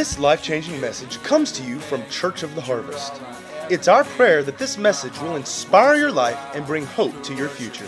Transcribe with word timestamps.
This 0.00 0.18
life 0.18 0.42
changing 0.42 0.80
message 0.80 1.22
comes 1.22 1.52
to 1.52 1.62
you 1.62 1.78
from 1.78 2.02
Church 2.08 2.42
of 2.42 2.54
the 2.54 2.62
Harvest. 2.62 3.20
It's 3.68 3.86
our 3.86 4.02
prayer 4.02 4.42
that 4.42 4.56
this 4.56 4.78
message 4.78 5.12
will 5.20 5.36
inspire 5.36 5.94
your 5.96 6.10
life 6.10 6.38
and 6.54 6.64
bring 6.64 6.86
hope 6.86 7.22
to 7.24 7.34
your 7.34 7.50
future. 7.50 7.86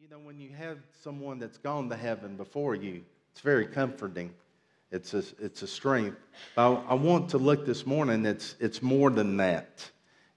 You 0.00 0.08
know, 0.10 0.20
when 0.20 0.40
you 0.40 0.52
have 0.56 0.78
someone 1.02 1.38
that's 1.38 1.58
gone 1.58 1.90
to 1.90 1.96
heaven 1.96 2.38
before 2.38 2.74
you, 2.74 3.02
it's 3.32 3.42
very 3.42 3.66
comforting. 3.66 4.32
It's 4.90 5.12
a, 5.12 5.22
it's 5.38 5.60
a 5.60 5.66
strength. 5.66 6.16
I, 6.56 6.68
I 6.68 6.94
want 6.94 7.28
to 7.28 7.36
look 7.36 7.66
this 7.66 7.84
morning, 7.84 8.24
it's, 8.24 8.56
it's 8.58 8.80
more 8.80 9.10
than 9.10 9.36
that. 9.36 9.86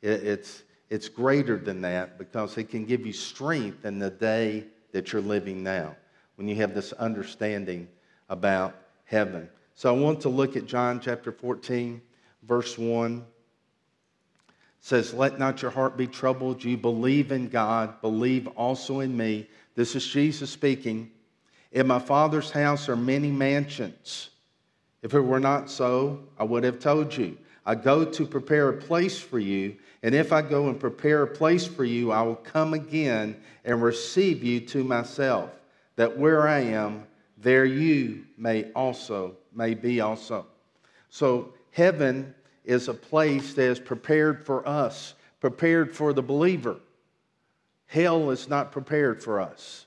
It, 0.01 0.23
it's, 0.25 0.63
it's 0.89 1.07
greater 1.07 1.55
than 1.55 1.79
that 1.83 2.17
because 2.17 2.57
it 2.57 2.65
can 2.65 2.83
give 2.83 3.05
you 3.05 3.13
strength 3.13 3.85
in 3.85 3.97
the 3.97 4.09
day 4.09 4.65
that 4.91 5.13
you're 5.13 5.21
living 5.21 5.63
now 5.63 5.95
when 6.35 6.47
you 6.47 6.55
have 6.55 6.73
this 6.73 6.93
understanding 6.93 7.87
about 8.29 8.75
heaven. 9.05 9.49
So 9.75 9.93
I 9.93 9.97
want 9.97 10.21
to 10.21 10.29
look 10.29 10.55
at 10.55 10.65
John 10.65 10.99
chapter 10.99 11.31
14, 11.31 12.01
verse 12.43 12.77
1. 12.77 13.17
It 13.17 14.53
says, 14.79 15.13
Let 15.13 15.39
not 15.39 15.61
your 15.61 15.71
heart 15.71 15.97
be 15.97 16.07
troubled. 16.07 16.63
You 16.63 16.77
believe 16.77 17.31
in 17.31 17.49
God, 17.49 18.01
believe 18.01 18.47
also 18.49 19.01
in 19.01 19.15
me. 19.15 19.47
This 19.75 19.95
is 19.95 20.05
Jesus 20.05 20.49
speaking. 20.49 21.11
In 21.71 21.87
my 21.87 21.99
Father's 21.99 22.51
house 22.51 22.87
are 22.87 22.95
many 22.95 23.31
mansions. 23.31 24.29
If 25.01 25.13
it 25.13 25.21
were 25.21 25.39
not 25.39 25.69
so, 25.69 26.23
I 26.39 26.43
would 26.45 26.63
have 26.63 26.79
told 26.79 27.15
you. 27.15 27.37
I 27.65 27.75
go 27.75 28.05
to 28.05 28.25
prepare 28.25 28.69
a 28.69 28.77
place 28.77 29.19
for 29.19 29.39
you, 29.39 29.75
and 30.03 30.13
if 30.13 30.31
I 30.31 30.41
go 30.41 30.69
and 30.69 30.79
prepare 30.79 31.23
a 31.23 31.27
place 31.27 31.65
for 31.65 31.83
you, 31.83 32.11
I 32.11 32.21
will 32.21 32.35
come 32.35 32.73
again 32.73 33.35
and 33.63 33.81
receive 33.81 34.43
you 34.43 34.61
to 34.61 34.83
myself, 34.83 35.49
that 35.95 36.17
where 36.17 36.47
I 36.47 36.59
am, 36.59 37.05
there 37.37 37.65
you 37.65 38.25
may 38.37 38.71
also 38.73 39.35
may 39.53 39.73
be 39.73 40.01
also. 40.01 40.45
So 41.09 41.53
heaven 41.71 42.33
is 42.63 42.87
a 42.87 42.93
place 42.93 43.53
that 43.53 43.69
is 43.69 43.79
prepared 43.79 44.45
for 44.45 44.67
us, 44.67 45.13
prepared 45.39 45.95
for 45.95 46.13
the 46.13 46.21
believer. 46.21 46.77
Hell 47.87 48.31
is 48.31 48.49
not 48.49 48.71
prepared 48.71 49.23
for 49.23 49.39
us. 49.39 49.85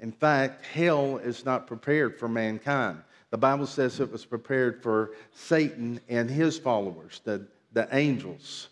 In 0.00 0.12
fact, 0.12 0.64
hell 0.64 1.18
is 1.18 1.44
not 1.44 1.66
prepared 1.66 2.18
for 2.18 2.28
mankind. 2.28 3.02
The 3.30 3.38
Bible 3.38 3.66
says 3.66 4.00
it 4.00 4.10
was 4.10 4.24
prepared 4.24 4.82
for 4.82 5.12
Satan 5.32 6.00
and 6.08 6.30
his 6.30 6.58
followers, 6.58 7.20
the, 7.24 7.46
the 7.72 7.88
angels 7.92 8.68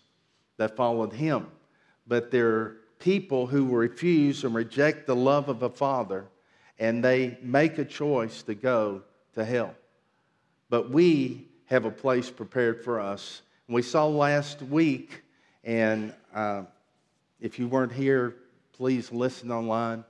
that 0.57 0.75
followed 0.75 1.13
him. 1.13 1.47
But 2.07 2.31
there 2.31 2.49
are 2.49 2.77
people 2.99 3.45
who 3.45 3.65
refuse 3.67 4.43
and 4.43 4.55
reject 4.55 5.05
the 5.05 5.15
love 5.15 5.49
of 5.49 5.63
a 5.63 5.69
father, 5.69 6.25
and 6.79 7.03
they 7.03 7.37
make 7.41 7.77
a 7.77 7.85
choice 7.85 8.43
to 8.43 8.55
go 8.55 9.01
to 9.33 9.43
hell. 9.43 9.73
But 10.69 10.89
we 10.89 11.47
have 11.65 11.85
a 11.85 11.91
place 11.91 12.29
prepared 12.29 12.83
for 12.83 12.99
us. 12.99 13.41
We 13.67 13.81
saw 13.81 14.05
last 14.07 14.61
week, 14.61 15.23
and 15.63 16.13
uh, 16.33 16.63
if 17.41 17.59
you 17.59 17.67
weren't 17.67 17.91
here, 17.91 18.35
please 18.73 19.11
listen 19.11 19.51
online 19.51 20.03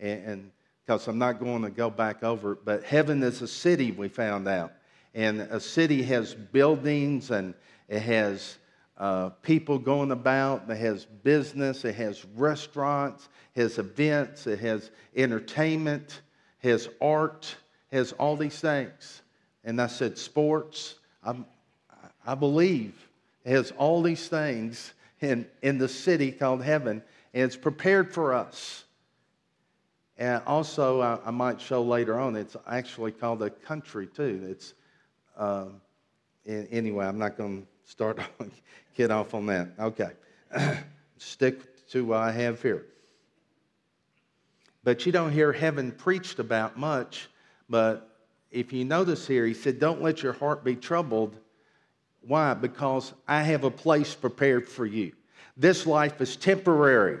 and, 0.00 0.50
because 0.84 1.06
I'm 1.06 1.18
not 1.18 1.38
going 1.38 1.62
to 1.62 1.70
go 1.70 1.90
back 1.90 2.22
over 2.22 2.52
it. 2.52 2.64
But 2.64 2.82
heaven 2.82 3.22
is 3.22 3.42
a 3.42 3.48
city, 3.48 3.92
we 3.92 4.08
found 4.08 4.48
out. 4.48 4.72
And 5.14 5.40
a 5.40 5.60
city 5.60 6.02
has 6.04 6.34
buildings 6.34 7.30
and 7.30 7.54
it 7.88 8.00
has 8.00 8.58
uh, 9.02 9.30
people 9.42 9.80
going 9.80 10.12
about, 10.12 10.70
it 10.70 10.76
has 10.76 11.06
business, 11.24 11.84
it 11.84 11.96
has 11.96 12.24
restaurants, 12.36 13.28
it 13.56 13.62
has 13.62 13.78
events, 13.78 14.46
it 14.46 14.60
has 14.60 14.92
entertainment, 15.16 16.20
has 16.58 16.88
art, 17.00 17.52
has 17.90 18.12
all 18.12 18.36
these 18.36 18.60
things. 18.60 19.22
And 19.64 19.82
I 19.82 19.88
said, 19.88 20.16
sports. 20.16 21.00
I'm, 21.24 21.44
I 22.24 22.36
believe 22.36 23.08
has 23.44 23.72
all 23.72 24.02
these 24.02 24.28
things 24.28 24.94
in, 25.20 25.48
in 25.62 25.78
the 25.78 25.88
city 25.88 26.30
called 26.30 26.62
heaven, 26.62 27.02
and 27.34 27.42
it's 27.42 27.56
prepared 27.56 28.14
for 28.14 28.32
us. 28.32 28.84
And 30.16 30.44
also, 30.46 31.00
I, 31.00 31.18
I, 31.26 31.32
might 31.32 31.60
show 31.60 31.82
later 31.82 32.20
on, 32.20 32.36
it's 32.36 32.54
actually 32.68 33.10
called 33.10 33.42
a 33.42 33.50
country 33.50 34.06
too. 34.06 34.46
It's, 34.48 34.74
um, 35.36 35.80
anyway, 36.46 37.04
I'm 37.04 37.18
not 37.18 37.36
going 37.36 37.62
to 37.62 37.71
start 37.84 38.20
get 38.96 39.10
off 39.10 39.34
on 39.34 39.46
that. 39.46 39.68
Okay. 39.78 40.10
Stick 41.18 41.88
to 41.88 42.04
what 42.04 42.18
I 42.18 42.32
have 42.32 42.62
here. 42.62 42.86
But 44.84 45.06
you 45.06 45.12
don't 45.12 45.32
hear 45.32 45.52
heaven 45.52 45.92
preached 45.92 46.38
about 46.38 46.78
much. 46.78 47.28
But 47.68 48.08
if 48.50 48.72
you 48.72 48.84
notice 48.84 49.26
here, 49.26 49.46
he 49.46 49.54
said, 49.54 49.78
Don't 49.78 50.02
let 50.02 50.22
your 50.22 50.32
heart 50.32 50.64
be 50.64 50.76
troubled. 50.76 51.38
Why? 52.22 52.54
Because 52.54 53.12
I 53.26 53.42
have 53.42 53.64
a 53.64 53.70
place 53.70 54.14
prepared 54.14 54.68
for 54.68 54.86
you. 54.86 55.12
This 55.56 55.86
life 55.86 56.20
is 56.20 56.36
temporary. 56.36 57.20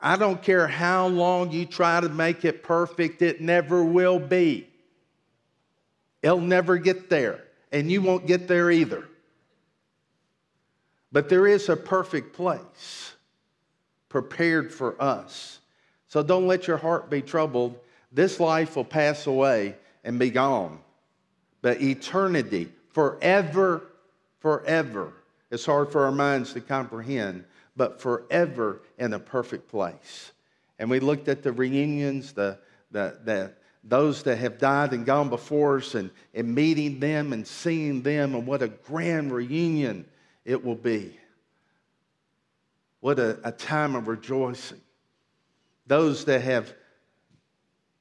I 0.00 0.16
don't 0.16 0.42
care 0.42 0.66
how 0.66 1.06
long 1.06 1.50
you 1.50 1.64
try 1.64 2.00
to 2.00 2.08
make 2.08 2.44
it 2.44 2.62
perfect, 2.62 3.22
it 3.22 3.40
never 3.40 3.82
will 3.82 4.18
be. 4.18 4.68
It'll 6.22 6.40
never 6.40 6.76
get 6.76 7.08
there, 7.08 7.44
and 7.72 7.90
you 7.90 8.02
won't 8.02 8.26
get 8.26 8.48
there 8.48 8.70
either. 8.70 9.08
But 11.14 11.28
there 11.28 11.46
is 11.46 11.68
a 11.68 11.76
perfect 11.76 12.32
place 12.32 13.14
prepared 14.08 14.74
for 14.74 15.00
us. 15.00 15.60
So 16.08 16.24
don't 16.24 16.48
let 16.48 16.66
your 16.66 16.76
heart 16.76 17.08
be 17.08 17.22
troubled. 17.22 17.78
This 18.10 18.40
life 18.40 18.74
will 18.74 18.84
pass 18.84 19.28
away 19.28 19.76
and 20.02 20.18
be 20.18 20.30
gone. 20.30 20.80
But 21.62 21.80
eternity, 21.80 22.68
forever, 22.90 23.86
forever, 24.40 25.12
it's 25.52 25.64
hard 25.64 25.92
for 25.92 26.04
our 26.04 26.10
minds 26.10 26.52
to 26.54 26.60
comprehend 26.60 27.44
but 27.76 28.00
forever 28.00 28.80
in 28.98 29.12
a 29.12 29.20
perfect 29.20 29.68
place. 29.68 30.32
And 30.80 30.90
we 30.90 30.98
looked 30.98 31.28
at 31.28 31.44
the 31.44 31.52
reunions, 31.52 32.32
the, 32.32 32.58
the, 32.90 33.18
the, 33.22 33.52
those 33.84 34.24
that 34.24 34.38
have 34.38 34.58
died 34.58 34.92
and 34.92 35.06
gone 35.06 35.28
before 35.28 35.76
us, 35.78 35.94
and, 35.94 36.10
and 36.34 36.52
meeting 36.52 36.98
them 36.98 37.32
and 37.32 37.46
seeing 37.46 38.02
them, 38.02 38.34
and 38.34 38.48
what 38.48 38.62
a 38.62 38.68
grand 38.68 39.32
reunion 39.32 40.06
it 40.44 40.64
will 40.64 40.74
be. 40.74 41.16
What 43.00 43.18
a, 43.18 43.38
a 43.44 43.52
time 43.52 43.94
of 43.94 44.08
rejoicing. 44.08 44.80
Those 45.86 46.24
that 46.24 46.40
have 46.40 46.72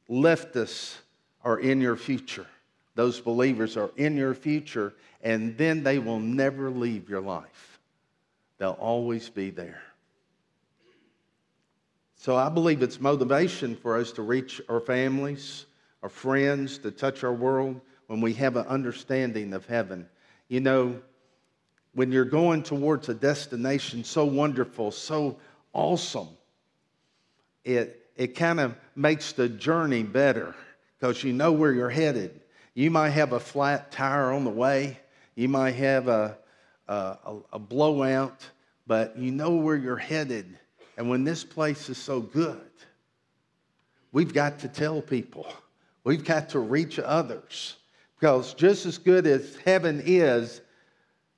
left 0.08 0.56
us 0.56 0.98
are 1.44 1.60
in 1.60 1.82
your 1.82 1.96
future. 1.96 2.48
Those 2.96 3.20
believers 3.20 3.76
are 3.76 3.92
in 3.98 4.16
your 4.16 4.34
future, 4.34 4.94
and 5.22 5.58
then 5.58 5.84
they 5.84 6.00
will 6.00 6.20
never 6.20 6.70
leave 6.70 7.10
your 7.10 7.22
life. 7.22 7.80
They'll 8.58 8.72
always 8.72 9.30
be 9.30 9.50
there. 9.50 9.82
So 12.16 12.38
I 12.38 12.48
believe 12.48 12.82
it's 12.82 13.02
motivation 13.02 13.76
for 13.76 13.98
us 13.98 14.14
to 14.14 14.22
reach 14.22 14.62
our 14.70 14.80
families, 14.80 15.66
our 16.02 16.10
friends, 16.10 16.78
to 16.80 16.92
touch 16.92 17.24
our 17.24 17.34
world 17.34 17.82
when 18.08 18.22
we 18.22 18.34
have 18.36 18.56
an 18.56 18.66
understanding 18.68 19.54
of 19.54 19.66
heaven. 19.66 20.08
You 20.48 20.62
know, 20.62 21.02
when 21.96 22.12
you're 22.12 22.26
going 22.26 22.64
towards 22.64 23.10
a 23.10 23.14
destination 23.14 24.04
so 24.04 24.26
wonderful, 24.26 24.92
so 24.92 25.38
awesome, 25.74 26.30
it, 27.64 28.10
it 28.16 28.36
kind 28.36 28.60
of 28.60 28.76
makes 28.96 29.34
the 29.34 29.48
journey 29.48 30.04
better 30.04 30.56
because 31.00 31.24
you 31.24 31.34
know 31.34 31.52
where 31.52 31.72
you're 31.72 31.90
headed. 31.90 32.42
You 32.74 32.90
might 32.90 33.12
have 33.12 33.34
a 33.34 33.40
flat 33.40 33.92
tire 33.92 34.32
on 34.32 34.44
the 34.44 34.50
way, 34.50 34.98
you 35.36 35.48
might 35.48 35.76
have 35.76 36.08
a, 36.08 36.38
a, 36.88 37.18
a 37.54 37.60
blowout, 37.60 38.48
but 38.88 39.18
you 39.18 39.32
know 39.32 39.52
where 39.52 39.76
you're 39.76 39.96
headed. 39.96 40.58
And 40.98 41.10
when 41.10 41.24
this 41.24 41.44
place 41.44 41.90
is 41.90 41.98
so 41.98 42.20
good, 42.20 42.62
we've 44.12 44.34
got 44.34 44.60
to 44.60 44.68
tell 44.68 45.02
people, 45.02 45.48
we've 46.04 46.24
got 46.24 46.50
to 46.50 46.60
reach 46.60 47.00
others. 47.00 47.78
Because 48.20 48.54
just 48.54 48.86
as 48.86 48.98
good 48.98 49.28
as 49.28 49.58
heaven 49.66 50.02
is, 50.06 50.62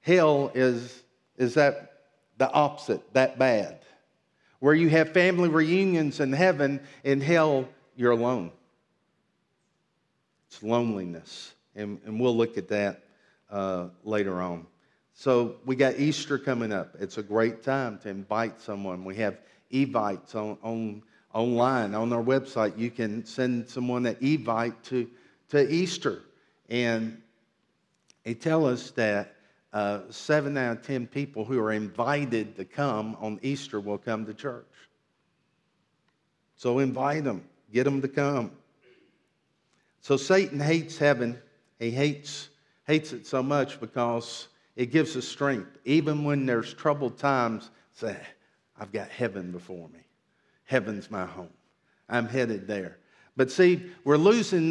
hell 0.05 0.51
is, 0.53 1.03
is 1.35 1.55
that 1.55 1.93
the 2.37 2.49
opposite, 2.51 3.01
that 3.13 3.39
bad. 3.39 3.79
Where 4.59 4.75
you 4.75 4.87
have 4.89 5.13
family 5.13 5.49
reunions 5.49 6.19
in 6.19 6.31
heaven, 6.31 6.79
in 7.03 7.21
hell, 7.21 7.67
you're 7.95 8.11
alone. 8.11 8.51
It's 10.47 10.61
loneliness. 10.61 11.53
And, 11.75 11.99
and 12.05 12.19
we'll 12.19 12.37
look 12.37 12.57
at 12.57 12.67
that 12.67 13.03
uh, 13.49 13.87
later 14.03 14.41
on. 14.41 14.67
So 15.15 15.55
we 15.65 15.75
got 15.75 15.99
Easter 15.99 16.37
coming 16.37 16.71
up. 16.71 16.95
It's 16.99 17.17
a 17.17 17.23
great 17.23 17.63
time 17.63 17.97
to 17.99 18.09
invite 18.09 18.61
someone. 18.61 19.05
We 19.05 19.15
have 19.15 19.39
evites 19.73 20.35
on, 20.35 20.57
on 20.61 21.01
online 21.33 21.95
on 21.95 22.13
our 22.13 22.23
website. 22.23 22.77
You 22.77 22.91
can 22.91 23.25
send 23.25 23.67
someone 23.67 24.05
an 24.05 24.15
evite 24.15 24.75
to, 24.83 25.09
to 25.49 25.73
Easter. 25.73 26.21
And 26.69 27.21
they 28.23 28.35
tell 28.35 28.67
us 28.67 28.91
that 28.91 29.34
uh, 29.75 29.99
seven 30.09 30.57
out 30.57 30.77
of 30.77 30.87
ten 30.87 31.05
people 31.05 31.43
who 31.43 31.59
are 31.59 31.73
invited 31.73 32.55
to 32.55 32.63
come 32.63 33.17
on 33.19 33.37
Easter 33.43 33.81
will 33.81 33.97
come 33.97 34.25
to 34.25 34.33
church. 34.33 34.65
So 36.55 36.79
invite 36.79 37.25
them, 37.25 37.43
get 37.73 37.83
them 37.83 38.01
to 38.01 38.07
come. 38.07 38.51
So 39.99 40.15
Satan 40.15 40.61
hates 40.61 40.97
heaven. 40.97 41.37
He 41.77 41.91
hates, 41.91 42.47
hates 42.87 43.11
it 43.11 43.27
so 43.27 43.43
much 43.43 43.81
because 43.81 44.47
it 44.77 44.91
gives 44.91 45.17
us 45.17 45.27
strength. 45.27 45.77
Even 45.83 46.23
when 46.23 46.45
there's 46.45 46.73
troubled 46.73 47.17
times, 47.17 47.69
say, 47.91 48.15
I've 48.79 48.93
got 48.93 49.09
heaven 49.09 49.51
before 49.51 49.89
me. 49.89 49.99
Heaven's 50.63 51.11
my 51.11 51.25
home. 51.25 51.49
I'm 52.07 52.29
headed 52.29 52.65
there. 52.65 52.97
But 53.35 53.51
see, 53.51 53.91
we're 54.05 54.15
losing 54.15 54.69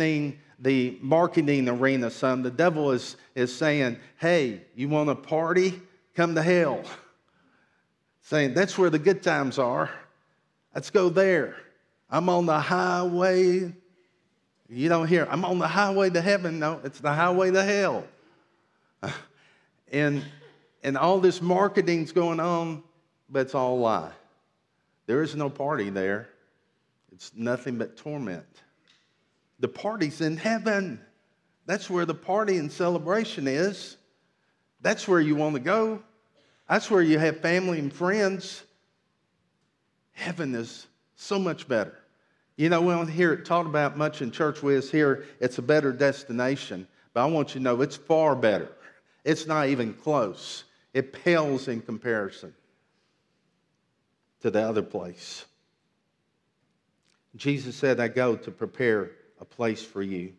the, 0.59 0.99
marketing 1.01 1.69
arena 1.69 2.11
some. 2.11 2.43
The 2.43 2.51
devil 2.51 2.91
is, 2.93 3.17
is 3.35 3.55
saying, 3.55 3.99
hey, 4.19 4.63
you 4.75 4.89
want 4.89 5.11
a 5.11 5.15
party? 5.15 5.81
Come 6.15 6.35
to 6.35 6.43
hell. 6.43 6.83
Saying, 8.23 8.55
that's 8.55 8.79
where 8.79 8.89
the 8.89 8.99
good 8.99 9.23
times 9.23 9.59
are. 9.59 9.91
Let's 10.75 10.89
go 10.89 11.11
there. 11.11 11.57
I'm 12.09 12.29
on 12.29 12.47
the 12.47 12.59
highway. 12.59 13.73
You 14.69 14.89
don't 14.89 15.07
hear, 15.07 15.27
I'm 15.31 15.45
on 15.45 15.59
the 15.59 15.69
highway 15.69 16.09
to 16.11 16.23
heaven. 16.23 16.59
No, 16.59 16.81
it's 16.85 17.01
the 17.01 17.13
highway 17.13 17.51
to 17.51 17.63
hell. 17.63 18.05
And, 19.93 20.25
and 20.83 20.99
all 20.99 21.21
this 21.21 21.41
marketing's 21.41 22.11
going 22.11 22.41
on, 22.41 22.83
but 23.31 23.41
it's 23.41 23.55
all 23.55 23.79
a 23.79 23.81
lie. 23.81 24.11
There 25.07 25.23
is 25.23 25.37
no 25.37 25.49
party 25.49 25.89
there. 25.89 26.31
It's 27.13 27.31
nothing 27.37 27.79
but 27.79 27.97
torment. 27.97 28.45
The 29.65 29.69
party's 29.69 30.21
in 30.21 30.37
heaven. 30.37 31.01
That's 31.65 31.89
where 31.89 32.05
the 32.05 32.13
party 32.13 32.59
and 32.59 32.71
celebration 32.71 33.49
is. 33.49 33.97
That's 34.83 35.09
where 35.09 35.23
you 35.23 35.37
want 35.37 35.55
to 35.55 35.61
go. 35.61 36.03
That's 36.69 36.91
where 36.91 37.01
you 37.01 37.19
have 37.19 37.41
family 37.41 37.79
and 37.79 37.91
friends. 37.91 38.63
Heaven 40.13 40.55
is 40.55 40.87
so 41.17 41.39
much 41.39 41.67
better. 41.67 41.99
You 42.57 42.69
know, 42.69 42.83
we 42.83 42.93
don't 42.93 43.09
hear 43.09 43.33
it 43.33 43.47
taught 43.47 43.65
about 43.65 43.97
much 43.97 44.21
in 44.21 44.31
church. 44.31 44.63
We 44.63 44.79
here 44.83 45.25
it's 45.41 45.57
a 45.57 45.63
better 45.63 45.95
destination, 45.95 46.87
but 47.15 47.23
I 47.23 47.25
want 47.25 47.55
you 47.55 47.61
to 47.61 47.65
know 47.65 47.81
it's 47.81 47.97
far 47.97 48.37
better. 48.37 48.71
It's 49.25 49.47
not 49.47 49.69
even 49.69 49.95
close. 49.95 50.65
It 50.93 51.15
pales 51.15 51.69
in 51.69 51.81
comparison 51.81 52.53
to 54.43 54.51
the 54.51 54.61
other 54.61 54.83
place. 54.83 55.47
Jesus 57.35 57.75
said, 57.75 57.99
I 57.99 58.09
go 58.09 58.37
to 58.37 58.51
prepare 58.51 59.13
a 59.41 59.45
place 59.45 59.83
for 59.83 60.03
you. 60.03 60.33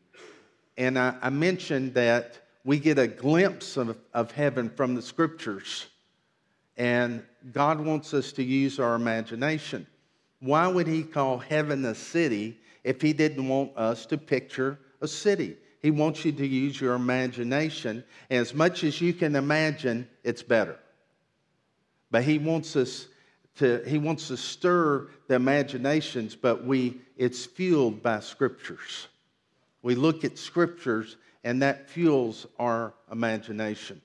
And 0.78 0.98
I, 1.00 1.16
I 1.22 1.30
mentioned 1.30 1.94
that 1.94 2.38
we 2.64 2.80
get 2.80 2.98
a 2.98 3.08
glimpse 3.08 3.78
of, 3.78 3.98
of 4.14 4.32
heaven 4.32 4.70
from 4.70 4.96
the 4.96 5.02
scriptures. 5.02 5.88
And 6.78 7.24
God 7.54 7.80
wants 7.80 8.14
us 8.14 8.32
to 8.34 8.44
use 8.44 8.80
our 8.80 8.96
imagination. 8.96 9.88
Why 10.40 10.68
would 10.68 10.88
He 10.88 11.04
call 11.04 11.38
heaven 11.38 11.86
a 11.86 11.96
city 11.96 12.60
if 12.84 13.02
He 13.02 13.14
didn't 13.14 13.48
want 13.48 13.78
us 13.78 14.06
to 14.08 14.18
picture 14.18 14.80
a 15.02 15.08
city? 15.08 15.56
He 15.82 15.92
wants 15.92 16.26
you 16.26 16.32
to 16.34 16.46
use 16.46 16.82
your 16.82 16.96
imagination. 16.96 18.04
As 18.30 18.54
much 18.54 18.84
as 18.84 19.00
you 19.00 19.14
can 19.14 19.36
imagine, 19.36 20.10
it's 20.24 20.42
better. 20.42 20.80
But 22.12 22.24
He 22.24 22.40
wants 22.40 22.76
us 22.76 23.08
to, 23.58 23.84
He 23.88 23.98
wants 23.98 24.28
to 24.28 24.38
stir 24.38 25.08
the 25.28 25.36
imaginations, 25.36 26.36
but 26.36 26.66
we, 26.66 27.02
it's 27.18 27.46
fueled 27.46 28.04
by 28.04 28.20
scriptures. 28.20 29.08
We 29.82 29.96
look 29.96 30.24
at 30.24 30.38
scriptures, 30.38 31.18
and 31.44 31.62
that 31.62 31.90
fuels 31.90 32.48
our 32.60 32.94
imagination. 33.12 34.02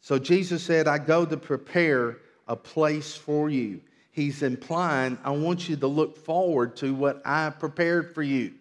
So 0.00 0.18
Jesus 0.18 0.62
said, 0.62 0.88
I 0.88 0.98
go 0.98 1.26
to 1.26 1.36
prepare 1.36 2.18
a 2.46 2.56
place 2.56 3.14
for 3.14 3.50
you. 3.50 3.80
He's 4.10 4.42
implying, 4.42 5.18
I 5.22 5.30
want 5.30 5.68
you 5.68 5.76
to 5.76 5.86
look 5.86 6.16
forward 6.16 6.76
to 6.76 6.94
what 6.94 7.22
I 7.24 7.50
prepared 7.50 8.14
for 8.14 8.22
you. 8.22 8.54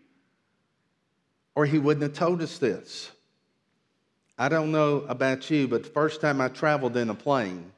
Or 1.55 1.65
he 1.65 1.79
wouldn't 1.79 2.03
have 2.03 2.13
told 2.13 2.41
us 2.41 2.57
this. 2.57 3.11
I 4.37 4.49
don't 4.49 4.71
know 4.71 4.97
about 5.07 5.49
you, 5.49 5.67
but 5.67 5.83
the 5.83 5.89
first 5.89 6.21
time 6.21 6.41
I 6.41 6.49
traveled 6.49 6.95
in 6.95 7.09
a 7.09 7.15
plane, 7.15 7.71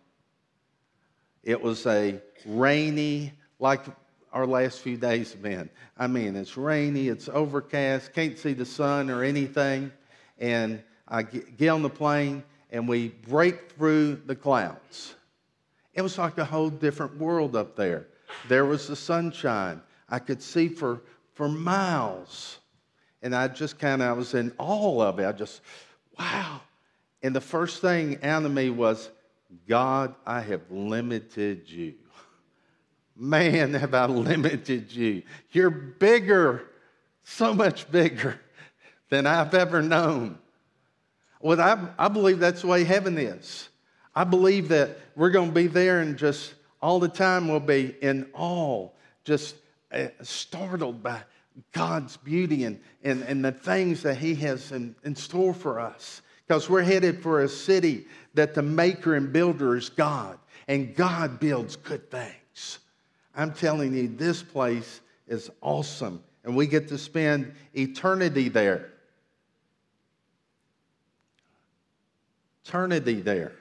it 1.49 1.59
was 1.59 1.87
a 1.87 2.21
rainy, 2.45 3.33
like 3.59 3.83
our 4.31 4.45
last 4.45 4.81
few 4.81 4.97
days 4.97 5.31
have 5.31 5.41
been. 5.41 5.67
I 5.97 6.05
mean, 6.05 6.35
it's 6.35 6.55
rainy, 6.55 7.07
it's 7.07 7.27
overcast, 7.27 8.13
can't 8.13 8.37
see 8.37 8.53
the 8.53 8.65
sun 8.65 9.09
or 9.09 9.23
anything. 9.23 9.91
And 10.37 10.83
I 11.07 11.23
get 11.23 11.69
on 11.69 11.81
the 11.81 11.89
plane 11.89 12.43
and 12.69 12.87
we 12.87 13.07
break 13.07 13.71
through 13.71 14.21
the 14.27 14.35
clouds. 14.35 15.15
It 15.95 16.03
was 16.03 16.19
like 16.19 16.37
a 16.37 16.45
whole 16.45 16.69
different 16.69 17.17
world 17.17 17.55
up 17.55 17.75
there. 17.75 18.05
There 18.47 18.65
was 18.65 18.87
the 18.87 18.95
sunshine. 18.95 19.81
I 20.07 20.19
could 20.19 20.43
see 20.43 20.67
for, 20.67 21.01
for 21.33 21.49
miles. 21.49 22.59
And 23.23 23.35
I 23.35 23.47
just 23.47 23.79
kind 23.79 24.03
of, 24.03 24.07
I 24.07 24.11
was 24.11 24.35
in 24.35 24.53
awe 24.59 25.01
of 25.01 25.17
it. 25.17 25.25
I 25.25 25.31
just, 25.31 25.61
wow. 26.19 26.61
And 27.23 27.35
the 27.35 27.41
first 27.41 27.81
thing 27.81 28.23
out 28.23 28.45
of 28.45 28.51
me 28.51 28.69
was, 28.69 29.09
God, 29.67 30.15
I 30.25 30.41
have 30.41 30.61
limited 30.69 31.69
you. 31.69 31.95
Man, 33.15 33.73
have 33.73 33.93
I 33.93 34.05
limited 34.05 34.91
you. 34.91 35.23
You're 35.51 35.69
bigger, 35.69 36.69
so 37.23 37.53
much 37.53 37.91
bigger 37.91 38.39
than 39.09 39.25
I've 39.25 39.53
ever 39.53 39.81
known. 39.81 40.37
Well, 41.41 41.59
I, 41.59 41.87
I 41.97 42.07
believe 42.07 42.39
that's 42.39 42.61
the 42.61 42.67
way 42.67 42.83
heaven 42.83 43.17
is. 43.17 43.69
I 44.15 44.23
believe 44.23 44.69
that 44.69 44.97
we're 45.15 45.29
going 45.29 45.49
to 45.49 45.55
be 45.55 45.67
there 45.67 46.01
and 46.01 46.17
just 46.17 46.53
all 46.81 46.99
the 46.99 47.07
time 47.07 47.47
we'll 47.47 47.59
be 47.59 47.95
in 48.01 48.29
awe, 48.33 48.89
just 49.23 49.55
uh, 49.91 50.07
startled 50.21 51.03
by 51.03 51.21
God's 51.71 52.17
beauty 52.17 52.63
and, 52.63 52.79
and, 53.03 53.23
and 53.23 53.43
the 53.43 53.51
things 53.51 54.03
that 54.03 54.17
He 54.17 54.35
has 54.35 54.71
in, 54.71 54.95
in 55.03 55.15
store 55.15 55.53
for 55.53 55.79
us. 55.79 56.21
Because 56.47 56.69
we're 56.69 56.83
headed 56.83 57.21
for 57.21 57.43
a 57.43 57.47
city 57.47 58.07
that 58.33 58.53
the 58.53 58.61
maker 58.61 59.15
and 59.15 59.31
builder 59.33 59.75
is 59.75 59.89
God, 59.89 60.37
and 60.67 60.95
God 60.95 61.39
builds 61.39 61.75
good 61.75 62.09
things. 62.11 62.79
I'm 63.35 63.53
telling 63.53 63.93
you, 63.93 64.07
this 64.07 64.43
place 64.43 65.01
is 65.27 65.49
awesome, 65.61 66.23
and 66.43 66.55
we 66.55 66.67
get 66.67 66.87
to 66.89 66.97
spend 66.97 67.53
eternity 67.73 68.49
there. 68.49 68.91
Eternity 72.65 73.21
there. 73.21 73.53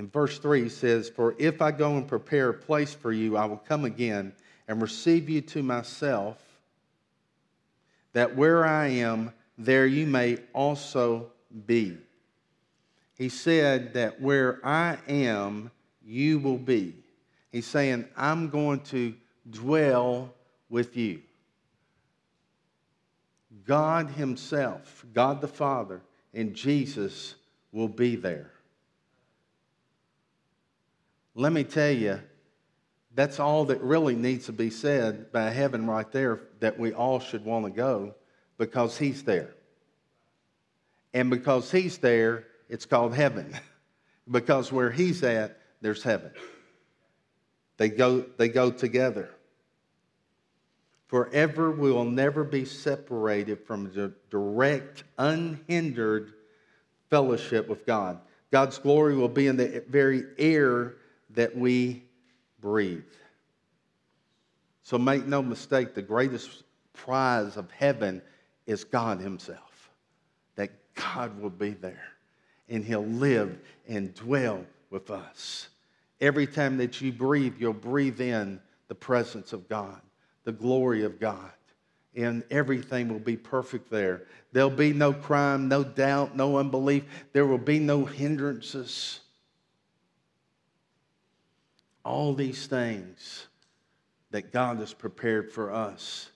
In 0.00 0.08
verse 0.08 0.38
3 0.38 0.70
says, 0.70 1.10
For 1.10 1.34
if 1.38 1.60
I 1.60 1.72
go 1.72 1.98
and 1.98 2.08
prepare 2.08 2.48
a 2.48 2.54
place 2.54 2.94
for 2.94 3.12
you, 3.12 3.36
I 3.36 3.44
will 3.44 3.58
come 3.58 3.84
again 3.84 4.32
and 4.70 4.80
receive 4.80 5.28
you 5.28 5.40
to 5.40 5.64
myself, 5.64 6.38
that 8.12 8.36
where 8.36 8.64
I 8.64 8.86
am, 8.86 9.32
there 9.58 9.84
you 9.84 10.06
may 10.06 10.38
also 10.52 11.32
be. 11.66 11.98
He 13.18 13.28
said 13.28 13.94
that 13.94 14.20
where 14.20 14.64
I 14.64 14.96
am, 15.08 15.72
you 16.06 16.38
will 16.38 16.56
be. 16.56 16.94
He's 17.50 17.66
saying, 17.66 18.06
I'm 18.16 18.48
going 18.48 18.78
to 18.82 19.12
dwell 19.50 20.32
with 20.68 20.96
you. 20.96 21.20
God 23.66 24.10
Himself, 24.10 25.04
God 25.12 25.40
the 25.40 25.48
Father, 25.48 26.00
and 26.32 26.54
Jesus 26.54 27.34
will 27.72 27.88
be 27.88 28.14
there. 28.14 28.52
Let 31.34 31.52
me 31.52 31.64
tell 31.64 31.90
you, 31.90 32.20
that's 33.20 33.38
all 33.38 33.66
that 33.66 33.82
really 33.82 34.16
needs 34.16 34.46
to 34.46 34.52
be 34.52 34.70
said 34.70 35.30
by 35.30 35.50
heaven 35.50 35.86
right 35.86 36.10
there 36.10 36.40
that 36.60 36.78
we 36.78 36.94
all 36.94 37.20
should 37.20 37.44
want 37.44 37.66
to 37.66 37.70
go 37.70 38.14
because 38.56 38.96
He's 38.96 39.24
there. 39.24 39.54
And 41.12 41.28
because 41.28 41.70
He's 41.70 41.98
there, 41.98 42.46
it's 42.70 42.86
called 42.86 43.14
heaven. 43.14 43.54
because 44.30 44.72
where 44.72 44.90
He's 44.90 45.22
at, 45.22 45.60
there's 45.82 46.02
heaven. 46.02 46.30
They 47.76 47.90
go, 47.90 48.20
they 48.38 48.48
go 48.48 48.70
together. 48.70 49.28
Forever 51.08 51.70
we 51.70 51.92
will 51.92 52.06
never 52.06 52.42
be 52.42 52.64
separated 52.64 53.66
from 53.66 53.92
the 53.92 54.14
direct, 54.30 55.04
unhindered 55.18 56.32
fellowship 57.10 57.68
with 57.68 57.84
God. 57.84 58.18
God's 58.50 58.78
glory 58.78 59.14
will 59.14 59.28
be 59.28 59.46
in 59.46 59.58
the 59.58 59.84
very 59.86 60.22
air 60.38 60.94
that 61.34 61.54
we 61.54 62.04
breathe. 62.60 63.02
So 64.82 64.98
make 64.98 65.26
no 65.26 65.42
mistake, 65.42 65.94
the 65.94 66.02
greatest 66.02 66.64
prize 66.92 67.56
of 67.56 67.70
heaven 67.70 68.22
is 68.66 68.84
God 68.84 69.20
Himself. 69.20 69.90
That 70.56 70.70
God 70.94 71.40
will 71.40 71.50
be 71.50 71.70
there 71.70 72.08
and 72.68 72.84
He'll 72.84 73.06
live 73.06 73.58
and 73.88 74.14
dwell 74.14 74.64
with 74.90 75.10
us. 75.10 75.68
Every 76.20 76.46
time 76.46 76.76
that 76.78 77.00
you 77.00 77.12
breathe, 77.12 77.54
you'll 77.58 77.72
breathe 77.72 78.20
in 78.20 78.60
the 78.88 78.94
presence 78.94 79.52
of 79.52 79.68
God, 79.68 80.00
the 80.44 80.52
glory 80.52 81.04
of 81.04 81.18
God, 81.18 81.52
and 82.14 82.42
everything 82.50 83.08
will 83.08 83.20
be 83.20 83.36
perfect 83.36 83.90
there. 83.90 84.22
There'll 84.52 84.70
be 84.70 84.92
no 84.92 85.12
crime, 85.12 85.68
no 85.68 85.84
doubt, 85.84 86.36
no 86.36 86.58
unbelief. 86.58 87.04
There 87.32 87.46
will 87.46 87.58
be 87.58 87.78
no 87.78 88.04
hindrances. 88.04 89.20
All 92.04 92.34
these 92.34 92.66
things 92.66 93.46
that 94.30 94.52
God 94.52 94.78
has 94.78 94.94
prepared 94.94 95.50
for 95.50 95.72
us, 95.72 96.30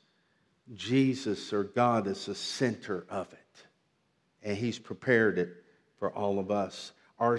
Jesus 0.75 1.53
or 1.53 1.65
God 1.65 2.07
is 2.07 2.27
the 2.27 2.35
center 2.35 3.05
of 3.09 3.33
it. 3.33 3.39
And 4.43 4.57
He's 4.57 4.79
prepared 4.79 5.39
it 5.39 5.65
for 5.99 6.11
all 6.13 6.39
of 6.39 6.51
us. 6.51 6.93
Our, 7.19 7.39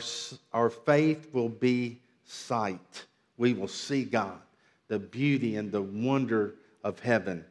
our 0.53 0.69
faith 0.69 1.29
will 1.33 1.49
be 1.49 1.99
sight. 2.23 3.05
We 3.37 3.53
will 3.53 3.67
see 3.67 4.03
God, 4.03 4.39
the 4.87 4.99
beauty 4.99 5.57
and 5.57 5.71
the 5.71 5.81
wonder 5.81 6.55
of 6.83 6.99
heaven. 6.99 7.43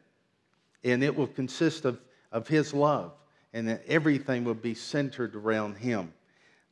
And 0.82 1.02
it 1.02 1.14
will 1.14 1.26
consist 1.26 1.84
of, 1.84 2.00
of 2.32 2.48
His 2.48 2.72
love, 2.72 3.12
and 3.52 3.68
that 3.68 3.84
everything 3.86 4.44
will 4.44 4.54
be 4.54 4.74
centered 4.74 5.36
around 5.36 5.76
Him. 5.76 6.12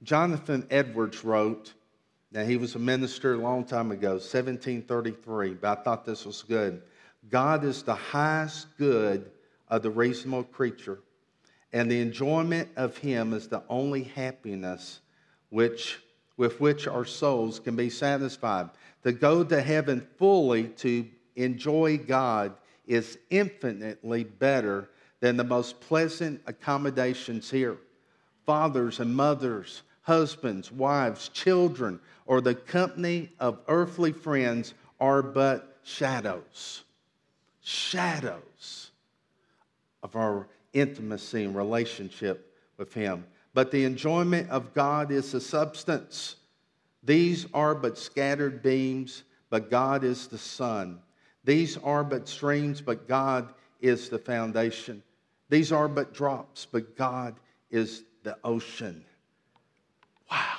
Jonathan 0.02 0.66
Edwards 0.70 1.22
wrote, 1.22 1.72
now 2.32 2.44
he 2.44 2.56
was 2.56 2.74
a 2.74 2.78
minister 2.78 3.34
a 3.34 3.38
long 3.38 3.64
time 3.64 3.90
ago, 3.90 4.12
1733, 4.12 5.54
but 5.54 5.78
I 5.78 5.82
thought 5.82 6.04
this 6.06 6.24
was 6.24 6.42
good. 6.42 6.82
God 7.28 7.62
is 7.62 7.82
the 7.82 7.94
highest 7.94 8.66
good 8.78 9.30
of 9.68 9.82
the 9.82 9.90
reasonable 9.90 10.44
creature, 10.44 11.00
and 11.72 11.90
the 11.90 12.00
enjoyment 12.00 12.70
of 12.76 12.96
Him 12.96 13.32
is 13.32 13.48
the 13.48 13.62
only 13.68 14.04
happiness 14.04 15.00
which, 15.50 16.00
with 16.36 16.60
which 16.60 16.86
our 16.86 17.04
souls 17.04 17.60
can 17.60 17.76
be 17.76 17.90
satisfied. 17.90 18.70
To 19.04 19.12
go 19.12 19.44
to 19.44 19.60
heaven 19.60 20.06
fully 20.16 20.68
to 20.68 21.06
enjoy 21.36 21.98
God 21.98 22.54
is 22.86 23.18
infinitely 23.30 24.24
better 24.24 24.88
than 25.20 25.36
the 25.36 25.44
most 25.44 25.80
pleasant 25.80 26.40
accommodations 26.46 27.50
here. 27.50 27.76
Fathers 28.44 29.00
and 29.00 29.14
mothers, 29.14 29.82
husbands, 30.02 30.70
wives, 30.70 31.28
children, 31.28 31.98
or 32.26 32.40
the 32.40 32.54
company 32.54 33.30
of 33.40 33.58
earthly 33.68 34.12
friends 34.12 34.74
are 35.00 35.22
but 35.22 35.78
shadows. 35.82 36.82
Shadows 37.62 38.90
of 40.02 40.16
our 40.16 40.48
intimacy 40.72 41.44
and 41.44 41.54
relationship 41.54 42.54
with 42.76 42.92
Him. 42.92 43.24
But 43.54 43.70
the 43.70 43.84
enjoyment 43.84 44.50
of 44.50 44.74
God 44.74 45.10
is 45.10 45.32
the 45.32 45.40
substance. 45.40 46.36
These 47.02 47.46
are 47.52 47.74
but 47.74 47.98
scattered 47.98 48.62
beams, 48.62 49.24
but 49.50 49.70
God 49.70 50.04
is 50.04 50.26
the 50.26 50.38
sun. 50.38 51.00
These 51.44 51.76
are 51.78 52.04
but 52.04 52.28
streams, 52.28 52.80
but 52.80 53.08
God 53.08 53.52
is 53.80 54.08
the 54.08 54.18
foundation. 54.18 55.02
These 55.48 55.72
are 55.72 55.88
but 55.88 56.14
drops, 56.14 56.66
but 56.70 56.96
God 56.96 57.34
is 57.70 58.04
the 58.22 58.36
ocean. 58.44 59.04
Wow. 60.30 60.56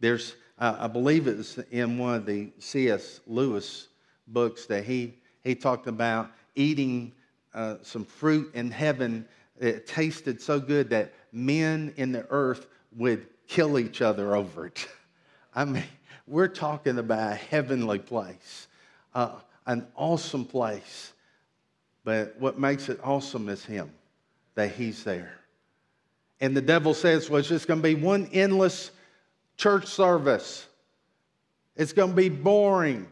There's, 0.00 0.34
uh, 0.58 0.76
I 0.80 0.86
believe 0.88 1.26
it's 1.26 1.58
in 1.70 1.98
one 1.98 2.14
of 2.14 2.26
the 2.26 2.50
C.S. 2.58 3.20
Lewis 3.26 3.88
books 4.26 4.66
that 4.66 4.84
he, 4.84 5.14
he 5.42 5.54
talked 5.54 5.86
about 5.86 6.30
eating 6.54 7.12
uh, 7.54 7.76
some 7.82 8.04
fruit 8.04 8.54
in 8.54 8.70
heaven. 8.70 9.26
It 9.58 9.86
tasted 9.86 10.40
so 10.40 10.58
good 10.58 10.90
that 10.90 11.12
men 11.32 11.92
in 11.96 12.12
the 12.12 12.26
earth 12.30 12.66
would 12.96 13.26
kill 13.46 13.78
each 13.78 14.02
other 14.02 14.34
over 14.34 14.66
it. 14.66 14.88
I 15.54 15.64
mean, 15.64 15.84
we're 16.26 16.48
talking 16.48 16.98
about 16.98 17.32
a 17.32 17.36
heavenly 17.36 17.98
place 17.98 18.68
uh, 19.14 19.32
an 19.66 19.86
awesome 19.96 20.44
place. 20.44 21.12
But 22.04 22.34
what 22.38 22.58
makes 22.58 22.88
it 22.88 22.98
awesome 23.02 23.48
is 23.48 23.64
Him, 23.64 23.90
that 24.54 24.72
He's 24.72 25.04
there. 25.04 25.34
And 26.40 26.56
the 26.56 26.62
devil 26.62 26.94
says, 26.94 27.28
well, 27.28 27.40
it's 27.40 27.48
just 27.48 27.68
going 27.68 27.80
to 27.80 27.82
be 27.82 27.94
one 27.94 28.28
endless 28.32 28.90
church 29.60 29.86
service. 29.86 30.66
It's 31.76 31.92
going 31.92 32.10
to 32.10 32.16
be 32.16 32.28
boring. 32.28 33.06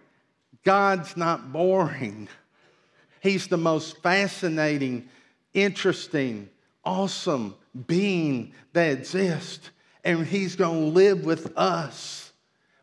God's 0.64 1.16
not 1.16 1.52
boring. 1.52 2.28
He's 3.20 3.46
the 3.46 3.56
most 3.56 4.02
fascinating, 4.02 5.08
interesting, 5.52 6.48
awesome 6.84 7.54
being 7.86 8.52
that 8.72 8.98
exists. 8.98 9.70
And 10.04 10.26
He's 10.26 10.56
going 10.56 10.80
to 10.80 10.86
live 10.86 11.24
with 11.24 11.52
us. 11.56 12.32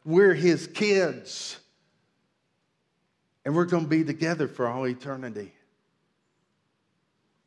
We're 0.03 0.33
His 0.33 0.67
kids 0.67 1.57
and 3.45 3.55
we're 3.55 3.65
going 3.65 3.83
to 3.83 3.89
be 3.89 4.03
together 4.03 4.47
for 4.47 4.67
all 4.67 4.87
eternity. 4.87 5.53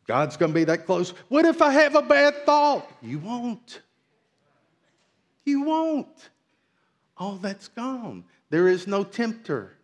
God's 0.07 0.37
going 0.37 0.53
to 0.53 0.55
be 0.55 0.65
that 0.65 0.87
close. 0.87 1.11
What 1.29 1.45
if 1.45 1.61
I 1.61 1.73
have 1.73 1.95
a 1.97 2.03
bad 2.03 2.47
thought? 2.47 2.91
You 3.03 3.19
won't. 3.19 3.81
You 5.49 5.63
won't. 5.63 6.29
All 7.17 7.37
that's 7.37 7.69
gone. 7.69 8.25
There 8.51 8.69
is 8.69 8.87
no 8.87 9.03
tempter. 9.03 9.79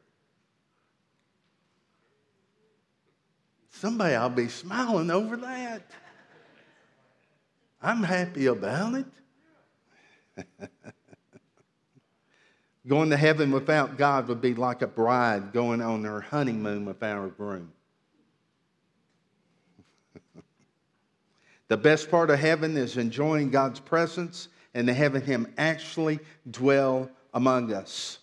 Somebody 3.71 4.15
I'll 4.15 4.29
be 4.29 4.49
smiling 4.49 5.11
over 5.11 5.39
that. 5.39 5.91
I'm 7.83 8.03
happy 8.03 8.45
about 8.47 8.95
it. 8.95 9.07
Going 12.87 13.09
to 13.09 13.17
heaven 13.17 13.51
without 13.51 13.97
God 13.97 14.29
would 14.29 14.43
be 14.43 14.53
like 14.53 14.83
a 14.83 14.87
bride 14.87 15.55
going 15.55 15.81
on 15.81 16.05
her 16.05 16.21
honeymoon 16.21 16.85
without 16.85 17.25
a 17.25 17.29
groom. 17.29 17.73
the 21.69 21.79
best 21.79 22.11
part 22.11 22.29
of 22.29 22.39
heaven 22.39 22.77
is 22.77 22.99
enjoying 22.99 23.49
God's 23.51 23.81
presence 23.81 24.49
and 24.75 24.89
having 24.89 25.23
Him 25.23 25.53
actually 25.57 26.19
dwell 26.51 27.09
among 27.33 27.73
us. 27.73 28.19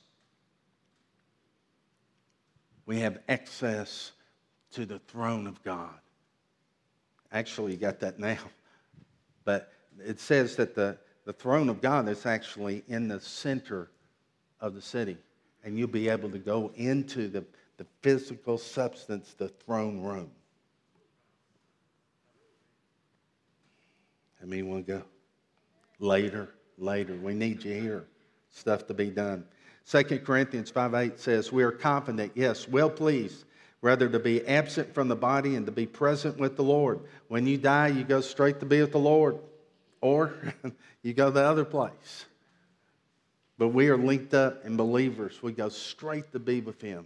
We 2.86 3.00
have 3.00 3.20
access 3.30 4.12
to 4.74 4.86
the 4.86 5.00
throne 5.00 5.48
of 5.48 5.64
God. 5.64 5.94
Actually, 7.32 7.72
you 7.72 7.78
got 7.78 8.02
that 8.02 8.20
now. 8.20 8.40
But 9.46 9.72
it 10.06 10.20
says 10.20 10.58
that 10.58 10.76
the, 10.76 10.98
the 11.26 11.34
throne 11.34 11.70
of 11.70 11.82
God 11.82 12.10
is 12.10 12.26
actually 12.26 12.84
in 12.88 13.08
the 13.08 13.20
center 13.20 13.90
of 14.60 14.76
the 14.76 14.82
city. 14.82 15.18
And 15.64 15.78
you'll 15.78 15.88
be 15.88 16.10
able 16.10 16.30
to 16.32 16.40
go 16.40 16.72
into 16.76 17.30
the, 17.30 17.46
the 17.78 17.86
physical 18.02 18.58
substance, 18.58 19.36
the 19.38 19.48
throne 19.48 20.02
room. 20.02 20.32
I 24.42 24.46
mean, 24.46 24.70
we'll 24.70 24.82
go 24.82 25.04
later, 26.02 26.50
later. 26.78 27.16
We 27.16 27.34
need 27.34 27.64
you 27.64 27.74
here. 27.74 28.06
Stuff 28.50 28.88
to 28.88 28.94
be 28.94 29.10
done. 29.10 29.46
2 29.90 30.04
Corinthians 30.20 30.70
5 30.70 30.94
8 30.94 31.20
says, 31.20 31.52
We 31.52 31.64
are 31.64 31.72
confident, 31.72 32.34
yes, 32.36 32.68
well 32.68 32.90
pleased, 32.90 33.46
rather 33.82 34.10
to 34.10 34.20
be 34.20 34.46
absent 34.46 34.94
from 34.94 35.08
the 35.08 35.16
body 35.16 35.56
and 35.56 35.66
to 35.66 35.72
be 35.72 35.86
present 35.86 36.38
with 36.38 36.58
the 36.58 36.64
Lord. 36.64 37.00
When 37.30 37.48
you 37.48 37.58
die, 37.58 37.88
you 37.88 38.04
go 38.04 38.22
straight 38.22 38.60
to 38.60 38.66
be 38.66 38.82
with 38.82 38.92
the 38.92 39.00
Lord, 39.00 39.40
or 40.02 40.34
you 41.04 41.14
go 41.14 41.30
the 41.30 41.44
other 41.44 41.66
place. 41.66 42.26
But 43.58 43.70
we 43.70 43.90
are 43.90 43.98
linked 43.98 44.34
up 44.34 44.66
in 44.66 44.76
believers. 44.76 45.42
We 45.42 45.52
go 45.52 45.70
straight 45.70 46.32
to 46.32 46.40
be 46.40 46.62
with 46.62 46.82
him. 46.82 47.06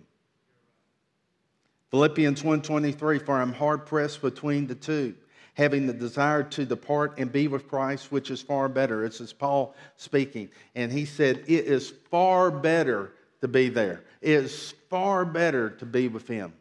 Philippians 1.91 2.43
1:23 2.43 3.25
for 3.25 3.39
I'm 3.39 3.53
hard 3.53 3.85
pressed 3.85 4.21
between 4.21 4.67
the 4.67 4.75
two 4.75 5.15
having 5.55 5.87
the 5.87 5.93
desire 5.93 6.43
to 6.43 6.65
depart 6.65 7.17
and 7.17 7.31
be 7.31 7.47
with 7.47 7.67
Christ 7.67 8.11
which 8.11 8.29
is 8.29 8.41
far 8.41 8.69
better. 8.69 9.01
This 9.01 9.19
is 9.19 9.33
Paul 9.33 9.75
speaking 9.95 10.49
and 10.75 10.91
he 10.91 11.05
said 11.05 11.43
it 11.47 11.65
is 11.65 11.93
far 12.11 12.51
better 12.51 13.13
to 13.41 13.47
be 13.47 13.69
there. 13.69 14.03
It 14.21 14.31
is 14.31 14.73
far 14.89 15.25
better 15.25 15.71
to 15.71 15.85
be 15.85 16.07
with 16.07 16.27
him. 16.27 16.53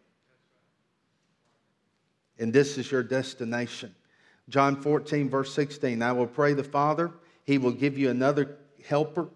And 2.39 2.53
this 2.53 2.79
is 2.79 2.91
your 2.91 3.03
destination. 3.03 3.95
John 4.49 4.81
14 4.81 5.29
verse 5.31 5.53
16 5.55 6.03
I 6.03 6.13
will 6.13 6.27
pray 6.27 6.55
the 6.55 6.65
Father 6.65 7.13
he 7.45 7.59
will 7.59 7.73
give 7.73 7.99
you 7.99 8.11
another 8.11 8.57
helper 8.89 9.29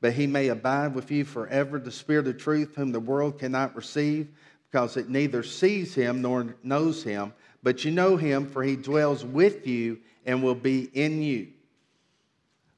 but 0.00 0.14
he 0.14 0.26
may 0.26 0.48
abide 0.48 0.94
with 0.94 1.10
you 1.10 1.24
forever, 1.24 1.78
the 1.78 1.92
Spirit 1.92 2.26
of 2.26 2.38
truth, 2.38 2.74
whom 2.74 2.92
the 2.92 3.00
world 3.00 3.38
cannot 3.38 3.76
receive, 3.76 4.28
because 4.70 4.96
it 4.96 5.10
neither 5.10 5.42
sees 5.42 5.94
him 5.94 6.22
nor 6.22 6.56
knows 6.62 7.02
him, 7.02 7.32
but 7.62 7.84
you 7.84 7.90
know 7.90 8.16
him, 8.16 8.46
for 8.46 8.62
he 8.62 8.76
dwells 8.76 9.24
with 9.24 9.66
you 9.66 9.98
and 10.24 10.42
will 10.42 10.54
be 10.54 10.84
in 10.94 11.22
you. 11.22 11.48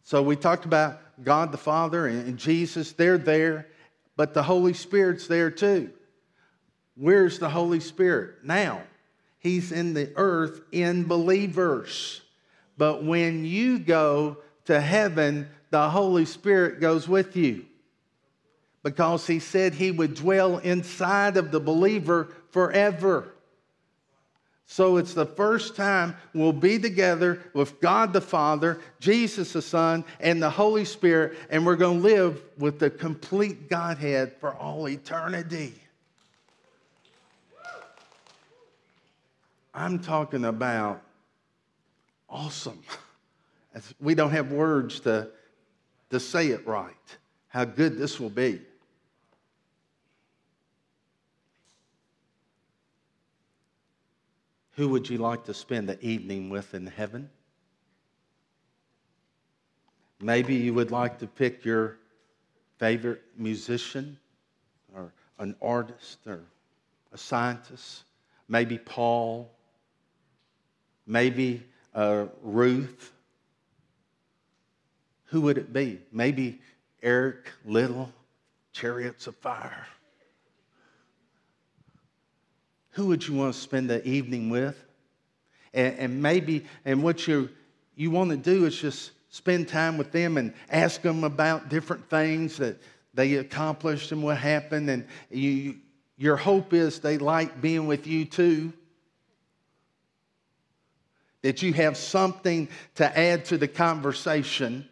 So 0.03 0.23
we 0.23 0.37
talked 0.37 0.65
about 0.65 1.01
God 1.23 1.53
the 1.53 1.59
Father 1.59 2.07
and 2.07 2.37
Jesus, 2.37 2.93
they're 2.93 3.19
there, 3.19 3.69
but 4.17 4.35
the 4.35 4.43
Holy 4.43 4.73
Spirit's 4.73 5.27
there 5.27 5.51
too. 5.51 5.91
Where's 6.97 7.39
the 7.39 7.49
Holy 7.49 7.81
Spirit? 7.81 8.45
Now, 8.45 8.83
he's 9.39 9.73
in 9.73 9.95
the 9.95 10.13
earth 10.17 10.61
in 10.73 11.05
believers. 11.05 12.21
But 12.77 13.05
when 13.05 13.45
you 13.45 13.79
go 13.79 14.39
to 14.65 14.81
heaven, 14.81 15.49
the 15.71 15.89
Holy 15.89 16.25
Spirit 16.25 16.81
goes 16.81 17.09
with 17.09 17.37
you 17.37 17.65
because 18.83 19.27
he 19.27 19.39
said 19.39 19.75
he 19.75 19.91
would 19.91 20.15
dwell 20.15 20.59
inside 20.59 21.37
of 21.37 21.51
the 21.51 21.61
believer 21.61 22.35
forever. 22.51 23.32
So 24.73 24.97
it's 24.97 25.13
the 25.13 25.27
first 25.27 25.77
time 25.77 26.17
we'll 26.33 26.55
be 26.55 26.79
together 26.79 27.43
with 27.53 27.79
God 27.83 28.15
the 28.15 28.23
Father, 28.23 28.81
Jesus 29.01 29.53
the 29.53 29.61
Son, 29.61 30.03
and 30.19 30.43
the 30.43 30.49
Holy 30.49 30.87
Spirit, 30.87 31.37
and 31.51 31.67
we're 31.67 31.77
going 31.77 31.99
to 31.99 32.03
live 32.03 32.41
with 32.57 32.79
the 32.79 32.89
complete 32.89 33.69
Godhead 33.69 34.33
for 34.41 34.55
all 34.55 34.89
eternity. 34.89 35.75
I'm 39.75 39.99
talking 39.99 40.47
about 40.47 41.03
awesome. 42.31 42.83
We 44.01 44.15
don't 44.15 44.31
have 44.31 44.53
words 44.53 45.01
to, 45.01 45.29
to 46.09 46.19
say 46.19 46.47
it 46.47 46.67
right, 46.67 46.95
how 47.49 47.67
good 47.67 47.99
this 47.99 48.19
will 48.19 48.31
be. 48.31 48.63
Who 54.73 54.89
would 54.89 55.09
you 55.09 55.19
like 55.19 55.45
to 55.45 55.55
spend 55.55 55.89
the 55.89 56.03
evening 56.05 56.49
with 56.49 56.75
in 56.75 56.87
heaven? 56.87 57.29
Maybe 60.21 60.55
you 60.55 60.73
would 60.75 60.91
like 60.91 61.19
to 61.19 61.27
pick 61.27 61.65
your 61.65 61.99
favorite 62.79 63.23
musician 63.37 64.19
or 64.95 65.13
an 65.39 65.57
artist 65.61 66.19
or 66.27 66.41
a 67.13 67.19
scientist. 67.19 68.05
Maybe 68.49 68.79
Paul. 68.79 69.51
Maybe 71.07 71.63
uh, 71.95 72.27
Ruth. 72.43 73.13
Who 75.27 75.43
would 75.43 75.59
it 75.59 75.73
be? 75.73 76.01
Maybe 76.13 76.61
Eric 77.03 77.51
Liddell, 77.65 78.13
Chariots 78.73 79.27
of 79.27 79.37
Fire. 79.37 79.87
Who 82.93 83.07
would 83.07 83.27
you 83.27 83.35
want 83.35 83.55
to 83.55 83.61
spend 83.61 83.89
the 83.89 84.07
evening 84.07 84.51
with? 84.51 84.83
And, 85.75 85.99
and 85.99 86.23
maybe, 86.23 86.65
and 86.85 87.03
what 87.03 87.27
you, 87.27 87.49
you 87.97 88.11
want 88.11 88.31
to 88.31 88.37
do 88.37 88.67
is 88.67 88.79
just 88.79 89.13
spend 89.31 89.69
time 89.69 89.97
with 89.97 90.13
them 90.13 90.37
and 90.37 90.53
ask 90.71 91.01
them 91.01 91.25
about 91.25 91.71
different 91.71 92.09
things 92.11 92.59
that 92.59 92.77
they 93.15 93.35
accomplished 93.35 94.13
and 94.13 94.23
what 94.23 94.37
happened. 94.37 94.91
And 94.91 95.07
you, 95.31 95.77
your 96.19 96.37
hope 96.37 96.75
is 96.75 97.01
they 97.01 97.17
like 97.17 97.63
being 97.63 97.87
with 97.87 98.07
you 98.07 98.27
too. 98.27 98.75
That 101.41 101.63
you 101.63 101.73
have 101.73 101.97
something 101.97 102.69
to 102.97 103.19
add 103.19 103.47
to 103.47 103.57
the 103.57 103.69
conversation. 103.69 104.87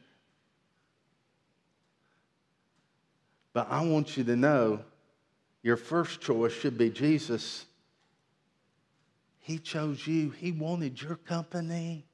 But 3.52 3.70
I 3.70 3.84
want 3.84 4.16
you 4.16 4.24
to 4.24 4.36
know 4.36 4.80
your 5.62 5.76
first 5.76 6.22
choice 6.22 6.52
should 6.52 6.78
be 6.78 6.88
Jesus 6.88 7.66
he 9.50 9.58
chose 9.58 10.06
you. 10.06 10.30
He 10.30 10.52
wanted 10.52 11.02
your 11.02 11.16
company. 11.16 12.06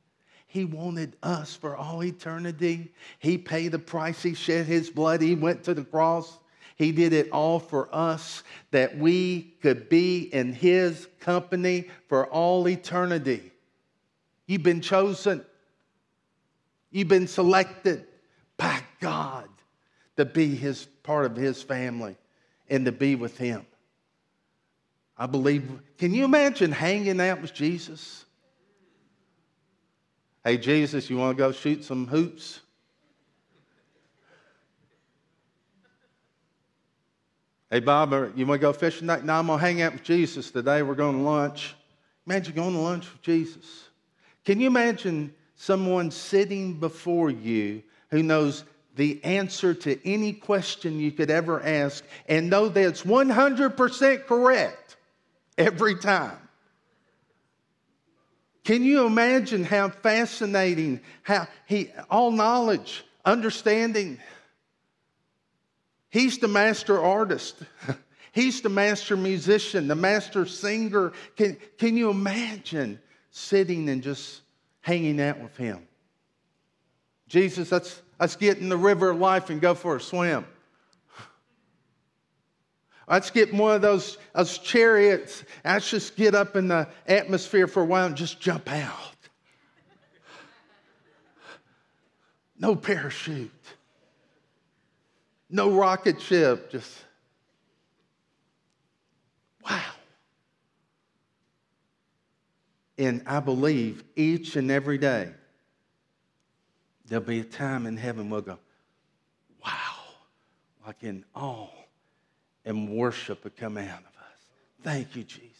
He 0.47 0.64
wanted 0.64 1.16
us 1.23 1.55
for 1.55 1.76
all 1.76 2.02
eternity. 2.02 2.90
He 3.19 3.37
paid 3.37 3.73
the 3.73 3.78
price. 3.78 4.23
He 4.23 4.33
shed 4.33 4.64
his 4.64 4.88
blood. 4.88 5.21
He 5.21 5.35
went 5.35 5.62
to 5.64 5.75
the 5.75 5.85
cross. 5.85 6.38
He 6.76 6.93
did 6.93 7.12
it 7.12 7.31
all 7.33 7.59
for 7.59 7.95
us 7.95 8.43
that 8.71 8.97
we 8.97 9.55
could 9.61 9.90
be 9.90 10.21
in 10.33 10.55
his 10.55 11.09
company 11.21 11.90
for 12.09 12.26
all 12.28 12.66
eternity. 12.69 13.52
You've 14.47 14.62
been 14.62 14.81
chosen. 14.81 15.45
You've 16.90 17.09
been 17.09 17.28
selected 17.28 18.07
by 18.57 18.81
God 18.99 19.49
to 20.16 20.25
be 20.25 20.55
his 20.55 20.87
part 21.02 21.26
of 21.26 21.37
his 21.37 21.62
family 21.62 22.16
and 22.71 22.87
to 22.87 22.93
be 22.93 23.14
with 23.14 23.37
him. 23.37 23.66
I 25.18 25.26
believe. 25.26 25.70
Can 25.99 26.12
you 26.12 26.25
imagine 26.25 26.73
hanging 26.73 27.20
out 27.20 27.40
with 27.40 27.54
Jesus? 27.54 28.25
Hey, 30.44 30.59
Jesus, 30.59 31.11
you 31.11 31.16
want 31.16 31.37
to 31.37 31.42
go 31.42 31.52
shoot 31.52 31.85
some 31.85 32.07
hoops? 32.07 32.61
Hey, 37.70 37.81
Bob, 37.81 38.12
you 38.37 38.46
want 38.46 38.61
to 38.61 38.66
go 38.66 38.72
fishing 38.72 39.00
tonight? 39.00 39.24
No, 39.24 39.35
I'm 39.35 39.48
going 39.48 39.59
to 39.59 39.64
hang 39.64 39.83
out 39.83 39.94
with 39.94 40.05
Jesus 40.05 40.52
today. 40.52 40.83
We're 40.83 40.94
going 40.94 41.16
to 41.16 41.22
lunch. 41.22 41.74
Imagine 42.24 42.55
going 42.55 42.74
to 42.74 42.79
lunch 42.79 43.11
with 43.11 43.22
Jesus. 43.22 43.88
Can 44.44 44.61
you 44.61 44.68
imagine 44.68 45.35
someone 45.57 46.12
sitting 46.12 46.74
before 46.74 47.29
you 47.29 47.83
who 48.11 48.22
knows 48.22 48.62
the 48.94 49.22
answer 49.24 49.74
to 49.74 50.09
any 50.09 50.33
question 50.33 51.00
you 51.00 51.11
could 51.11 51.29
ever 51.29 51.61
ask 51.61 52.05
and 52.29 52.48
know 52.48 52.68
that 52.68 52.81
it's 52.81 53.02
100% 53.02 54.26
correct? 54.26 54.86
Every 55.59 55.97
time. 55.97 56.38
Can 58.64 58.83
you 58.83 59.07
imagine 59.07 59.62
how 59.64 59.90
fascinating, 59.90 61.01
how 61.23 61.47
he, 61.66 61.90
all 62.11 62.33
knowledge, 62.33 63.05
understanding. 63.27 64.19
He's 66.09 66.38
the 66.38 66.49
master 66.49 67.03
artist. 67.03 67.57
He's 68.33 68.61
the 68.61 68.69
master 68.69 69.16
musician, 69.16 69.88
the 69.88 69.95
master 69.97 70.47
singer. 70.47 71.12
Can, 71.37 71.57
can 71.79 71.97
you 71.97 72.11
imagine 72.11 73.01
sitting 73.31 73.88
and 73.88 74.03
just 74.03 74.42
hanging 74.83 75.21
out 75.21 75.40
with 75.40 75.57
him? 75.57 75.87
Jesus, 77.29 77.73
let's, 77.73 78.03
let's 78.21 78.37
get 78.37 78.59
in 78.59 78.69
the 78.69 78.77
river 78.77 79.11
of 79.11 79.19
life 79.19 79.51
and 79.51 79.61
go 79.61 79.75
for 79.75 79.97
a 79.97 80.01
swim. 80.01 80.47
Let's 83.09 83.31
get 83.31 83.55
one 83.55 83.75
of 83.75 83.83
those, 83.83 84.19
those 84.35 84.59
chariots. 84.59 85.45
Let's 85.64 85.90
just 85.90 86.16
get 86.16 86.35
up 86.35 86.57
in 86.57 86.69
the 86.69 86.88
atmosphere 87.07 87.69
for 87.69 87.83
a 87.83 87.87
while 87.87 88.07
and 88.07 88.16
just 88.16 88.40
jump 88.40 88.71
out. 88.71 89.12
No 92.59 92.75
parachute. 92.75 93.53
No 95.49 95.71
rocket 95.71 96.21
ship. 96.21 96.71
Just, 96.73 96.92
wow. 99.69 99.81
And 102.99 103.23
I 103.27 103.38
believe 103.38 104.03
each 104.16 104.57
and 104.57 104.71
every 104.71 104.99
day 104.99 105.31
there'll 107.05 107.25
be 107.25 107.40
a 107.40 107.45
time 107.45 107.87
in 107.87 107.97
heaven 107.97 108.31
we'll 108.31 108.40
go, 108.40 108.59
wow, 109.64 109.71
like 110.85 111.05
in 111.05 111.25
awe 111.35 111.69
and 112.66 112.90
worship 112.90 113.44
will 113.44 113.52
come 113.57 113.79
out 113.79 114.00
of 114.00 114.16
us. 114.18 114.42
Thank 114.83 115.16
you, 115.16 115.22
Jesus. 115.22 115.52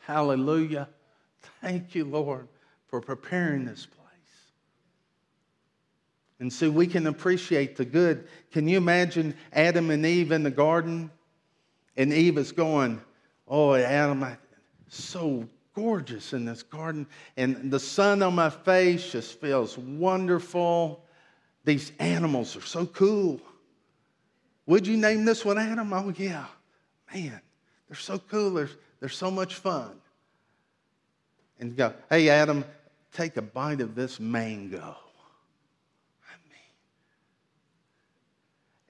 Hallelujah. 0.00 0.88
Thank 1.60 1.94
you, 1.94 2.04
Lord, 2.04 2.48
for 2.88 3.00
preparing 3.00 3.64
this 3.64 3.86
place. 3.86 3.98
And 6.40 6.52
so 6.52 6.70
we 6.70 6.86
can 6.86 7.06
appreciate 7.06 7.76
the 7.76 7.84
good. 7.84 8.26
Can 8.50 8.66
you 8.66 8.78
imagine 8.78 9.34
Adam 9.52 9.90
and 9.90 10.04
Eve 10.06 10.32
in 10.32 10.42
the 10.42 10.50
garden? 10.50 11.10
And 11.96 12.12
Eve 12.12 12.38
is 12.38 12.52
going, 12.52 13.00
Oh, 13.46 13.74
Adam, 13.74 14.22
I, 14.22 14.36
so 14.88 15.46
gorgeous 15.74 16.32
in 16.32 16.44
this 16.44 16.62
garden. 16.62 17.06
And 17.36 17.70
the 17.70 17.80
sun 17.80 18.22
on 18.22 18.34
my 18.34 18.50
face 18.50 19.10
just 19.10 19.40
feels 19.40 19.76
wonderful. 19.78 21.04
These 21.64 21.92
animals 21.98 22.56
are 22.56 22.62
so 22.62 22.86
cool. 22.86 23.40
Would 24.68 24.86
you 24.86 24.98
name 24.98 25.24
this 25.24 25.46
one 25.46 25.56
Adam? 25.56 25.90
Oh, 25.94 26.12
yeah. 26.14 26.44
Man, 27.12 27.40
they're 27.88 27.96
so 27.96 28.18
cool. 28.18 28.50
They're, 28.50 28.68
they're 29.00 29.08
so 29.08 29.30
much 29.30 29.54
fun. 29.54 29.92
And 31.58 31.74
go, 31.74 31.94
hey, 32.10 32.28
Adam, 32.28 32.66
take 33.10 33.38
a 33.38 33.42
bite 33.42 33.80
of 33.80 33.94
this 33.94 34.20
mango. 34.20 34.94
I 36.22 36.34
mean, 36.50 36.60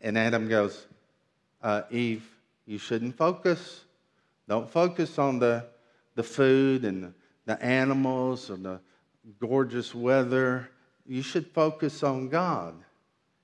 and 0.02 0.18
Adam 0.18 0.48
goes, 0.48 0.84
uh, 1.62 1.82
Eve, 1.92 2.28
you 2.66 2.78
shouldn't 2.78 3.16
focus. 3.16 3.84
Don't 4.48 4.68
focus 4.68 5.16
on 5.16 5.38
the, 5.38 5.64
the 6.16 6.24
food 6.24 6.84
and 6.84 7.14
the, 7.46 7.62
animals 7.64 8.50
or 8.50 8.56
the 8.56 8.80
gorgeous 9.38 9.94
weather. 9.94 10.70
You 11.06 11.22
should 11.22 11.46
focus 11.46 12.02
on 12.02 12.30
God. 12.30 12.74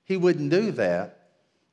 He 0.03 0.17
wouldn't 0.17 0.51
do 0.51 0.73
that 0.73 1.24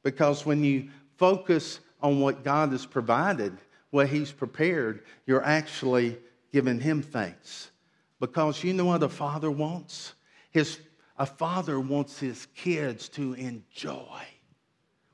because 0.04 0.46
when 0.46 0.64
you 0.64 0.90
focus 1.18 1.80
on 2.02 2.20
what 2.20 2.44
God 2.44 2.72
has 2.72 2.86
provided, 2.86 3.58
what 3.92 4.10
He's 4.10 4.32
prepared, 4.32 5.04
you're 5.26 5.44
actually 5.44 6.18
giving 6.52 6.80
Him 6.80 7.02
thanks. 7.02 7.72
Because 8.20 8.64
you 8.64 8.74
know 8.74 8.86
what 8.86 9.04
a 9.04 9.10
father 9.10 9.52
wants? 9.52 10.14
His, 10.52 10.80
a 11.18 11.26
father 11.26 11.80
wants 11.80 12.20
his 12.20 12.48
kids 12.56 13.10
to 13.10 13.34
enjoy 13.34 14.22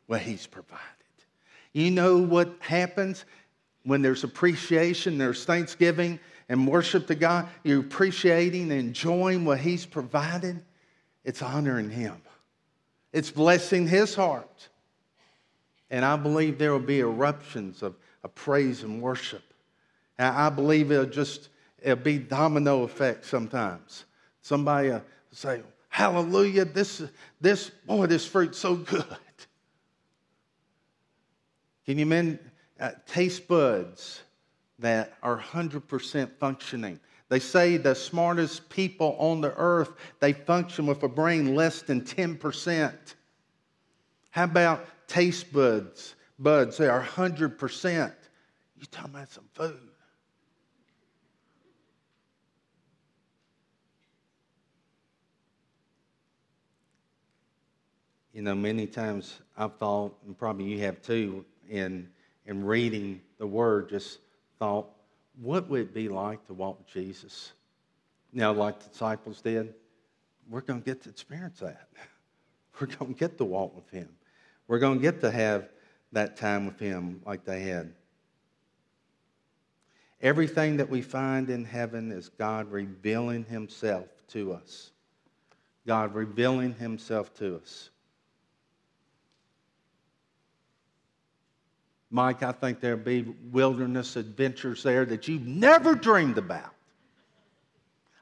what 0.08 0.22
He's 0.22 0.48
provided. 0.48 0.84
You 1.74 1.92
know 1.92 2.18
what 2.18 2.56
happens 2.60 3.26
when 3.84 4.02
there's 4.02 4.24
appreciation, 4.24 5.18
there's 5.18 5.46
thanksgiving 5.46 6.20
and 6.50 6.68
worship 6.68 7.08
to 7.08 7.16
God? 7.16 7.48
You're 7.64 7.82
appreciating 7.82 8.72
and 8.72 8.80
enjoying 8.80 9.46
what 9.46 9.60
He's 9.60 9.86
provided. 9.86 10.64
It's 11.24 11.42
honoring 11.42 11.90
Him, 11.90 12.22
it's 13.14 13.32
blessing 13.32 13.88
His 13.88 14.16
heart. 14.16 14.70
And 15.90 16.04
I 16.04 16.16
believe 16.16 16.58
there 16.58 16.72
will 16.72 16.80
be 16.80 17.00
eruptions 17.00 17.82
of, 17.82 17.96
of 18.24 18.36
praise 18.36 18.84
and 18.84 19.02
worship. 19.02 19.44
And 20.18 20.36
I 20.36 20.50
believe 20.50 20.92
it'll 20.92 21.06
just, 21.06 21.50
it'll 21.82 21.96
be 21.96 22.18
domino 22.18 22.84
effect 22.84 23.26
sometimes. 23.26 24.06
Somebody 24.42 24.92
uh, 24.92 25.00
say, 25.32 25.62
Hallelujah, 25.90 26.66
this, 26.66 27.02
this, 27.42 27.70
boy, 27.70 28.06
this 28.06 28.26
fruit's 28.26 28.60
so 28.60 28.76
good. 28.76 29.04
Can 31.86 31.98
you 31.98 32.06
men 32.06 32.38
uh, 32.80 32.92
taste 33.08 33.48
buds 33.48 34.22
that 34.78 35.14
are 35.24 35.40
100% 35.40 36.30
functioning? 36.38 37.00
They 37.30 37.40
say 37.40 37.78
the 37.78 37.96
smartest 37.96 38.70
people 38.70 39.16
on 39.20 39.42
the 39.42 39.54
earth, 39.56 39.92
they 40.20 40.34
function 40.34 40.86
with 40.86 41.02
a 41.04 41.08
brain 41.08 41.56
less 41.56 41.82
than 41.82 42.02
10%. 42.02 42.94
How 44.30 44.44
about 44.44 44.86
taste 45.08 45.52
buds? 45.52 46.16
Buds, 46.40 46.78
they 46.78 46.88
are 46.88 47.04
100%. 47.04 48.14
You're 48.78 48.86
talking 48.92 49.16
about 49.16 49.32
some 49.32 49.46
food. 49.54 49.80
You 58.34 58.44
know, 58.44 58.54
many 58.54 58.86
times 58.86 59.40
I've 59.58 59.78
thought, 59.78 60.16
and 60.28 60.38
probably 60.38 60.66
you 60.66 60.80
have 60.82 61.02
too, 61.02 61.44
in, 61.68 62.08
in 62.46 62.64
reading 62.64 63.20
the 63.40 63.48
Word, 63.48 63.90
just 63.90 64.20
thought, 64.60 64.90
what 65.42 65.68
would 65.70 65.82
it 65.82 65.94
be 65.94 66.08
like 66.08 66.46
to 66.46 66.54
walk 66.54 66.78
with 66.78 66.88
Jesus? 66.88 67.54
Now, 68.32 68.54
like 68.54 68.80
the 68.80 68.90
disciples 68.90 69.42
did. 69.42 69.74
We're 70.48 70.62
going 70.62 70.82
to 70.82 70.86
get 70.86 71.02
to 71.04 71.10
experience 71.10 71.60
that. 71.62 71.88
We're 72.80 72.88
going 72.88 73.16
to 73.16 73.20
get 73.20 73.40
to 73.40 73.44
walk 73.44 73.76
with 73.76 73.90
Him. 73.90 74.10
We're 74.68 74.80
going 74.80 75.00
to 75.00 75.02
get 75.02 75.22
to 75.22 75.32
have 75.32 75.70
that 76.12 76.38
time 76.38 76.66
with 76.66 76.80
Him 76.80 77.22
like 77.26 77.46
they 77.46 77.62
had. 77.62 77.94
Everything 80.22 80.78
that 80.78 80.90
we 80.90 81.02
find 81.02 81.50
in 81.50 81.64
heaven 81.64 82.12
is 82.12 82.30
God 82.30 82.72
revealing 82.72 83.46
Himself 83.46 84.08
to 84.30 84.54
us. 84.54 84.92
God 85.86 86.14
revealing 86.14 86.74
Himself 86.74 87.34
to 87.36 87.58
us. 87.58 87.90
Mike, 92.10 92.42
I 92.42 92.52
think 92.52 92.80
there'll 92.80 92.98
be 92.98 93.26
wilderness 93.52 94.16
adventures 94.16 94.82
there 94.84 95.06
that 95.06 95.28
you've 95.28 95.46
never 95.46 95.94
dreamed 95.94 96.38
about. 96.38 96.74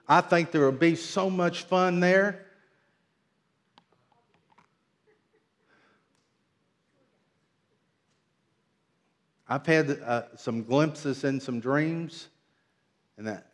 I 0.08 0.22
think 0.22 0.52
there 0.52 0.66
will 0.66 0.72
be 0.72 0.96
so 0.96 1.30
much 1.30 1.64
fun 1.64 2.00
there. 2.00 2.45
I've 9.48 9.66
had 9.66 9.90
uh, 9.90 10.24
some 10.36 10.64
glimpses 10.64 11.24
and 11.24 11.42
some 11.42 11.60
dreams, 11.60 12.30
and 13.18 13.28
that, 13.28 13.52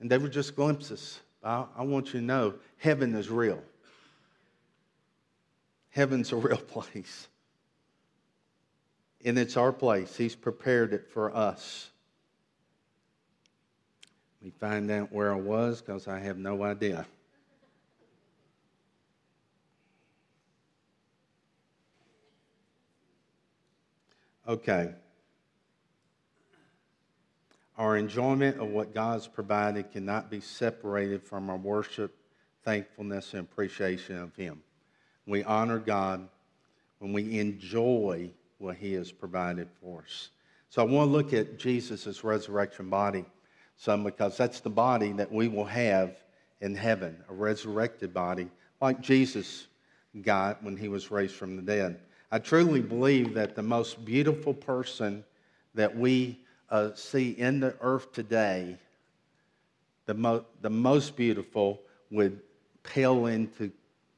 and 0.00 0.10
they 0.10 0.18
were 0.18 0.28
just 0.28 0.56
glimpses. 0.56 1.20
I, 1.42 1.66
I 1.76 1.82
want 1.82 2.14
you 2.14 2.20
to 2.20 2.26
know 2.26 2.54
heaven 2.78 3.14
is 3.14 3.30
real. 3.30 3.62
Heaven's 5.90 6.32
a 6.32 6.36
real 6.36 6.56
place 6.74 7.28
and 9.24 9.38
it's 9.38 9.56
our 9.56 9.72
place. 9.72 10.16
He's 10.16 10.36
prepared 10.36 10.92
it 10.92 11.08
for 11.08 11.34
us. 11.34 11.90
Let 14.40 14.46
me 14.46 14.52
find 14.60 14.90
out 14.90 15.10
where 15.10 15.32
I 15.32 15.36
was 15.36 15.80
because 15.80 16.06
I 16.06 16.18
have 16.18 16.36
no 16.36 16.62
idea. 16.62 17.06
Okay. 24.46 24.92
Our 27.76 27.96
enjoyment 27.96 28.60
of 28.60 28.68
what 28.68 28.94
God's 28.94 29.26
provided 29.26 29.90
cannot 29.90 30.30
be 30.30 30.40
separated 30.40 31.22
from 31.22 31.50
our 31.50 31.56
worship, 31.56 32.14
thankfulness, 32.64 33.32
and 33.34 33.42
appreciation 33.42 34.16
of 34.16 34.34
Him. 34.36 34.62
We 35.26 35.42
honor 35.44 35.78
God 35.78 36.28
when 36.98 37.12
we 37.12 37.38
enjoy 37.38 38.30
what 38.58 38.76
he 38.76 38.94
has 38.94 39.12
provided 39.12 39.68
for 39.80 40.02
us. 40.02 40.30
So 40.70 40.82
I 40.82 40.86
want 40.86 41.08
to 41.08 41.12
look 41.12 41.32
at 41.32 41.58
Jesus' 41.58 42.24
resurrection 42.24 42.88
body 42.88 43.24
some 43.76 44.04
because 44.04 44.36
that's 44.36 44.60
the 44.60 44.70
body 44.70 45.12
that 45.12 45.30
we 45.30 45.48
will 45.48 45.64
have 45.64 46.22
in 46.60 46.74
heaven, 46.74 47.22
a 47.28 47.34
resurrected 47.34 48.14
body 48.14 48.48
like 48.80 49.00
Jesus 49.00 49.66
got 50.22 50.62
when 50.62 50.76
he 50.76 50.88
was 50.88 51.10
raised 51.10 51.34
from 51.34 51.56
the 51.56 51.62
dead. 51.62 52.00
I 52.30 52.38
truly 52.38 52.80
believe 52.80 53.34
that 53.34 53.54
the 53.54 53.62
most 53.62 54.04
beautiful 54.04 54.54
person 54.54 55.24
that 55.74 55.94
we 55.94 56.40
uh, 56.70 56.94
see 56.94 57.30
in 57.30 57.60
the 57.60 57.74
earth 57.80 58.12
today, 58.12 58.76
the, 60.06 60.14
mo- 60.14 60.44
the 60.60 60.70
most 60.70 61.16
beautiful, 61.16 61.80
would 62.10 62.40
pale 62.82 63.26
into 63.26 63.72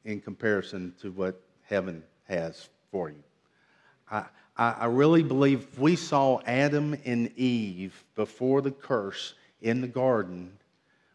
in 0.05 0.21
comparison 0.21 0.95
to 1.03 1.11
what 1.11 1.41
heaven 1.63 2.03
has 2.29 2.69
for 2.91 3.11
you. 3.11 3.23
I, 4.11 4.25
I 4.57 4.87
really 4.87 5.23
believe 5.23 5.79
we 5.79 5.97
saw 5.97 6.41
Adam 6.47 6.97
and 7.05 7.37
Eve 7.37 8.05
before 8.15 8.63
the 8.63 8.71
curse 8.71 9.35
in 9.61 9.81
the 9.81 9.89
garden, 9.89 10.53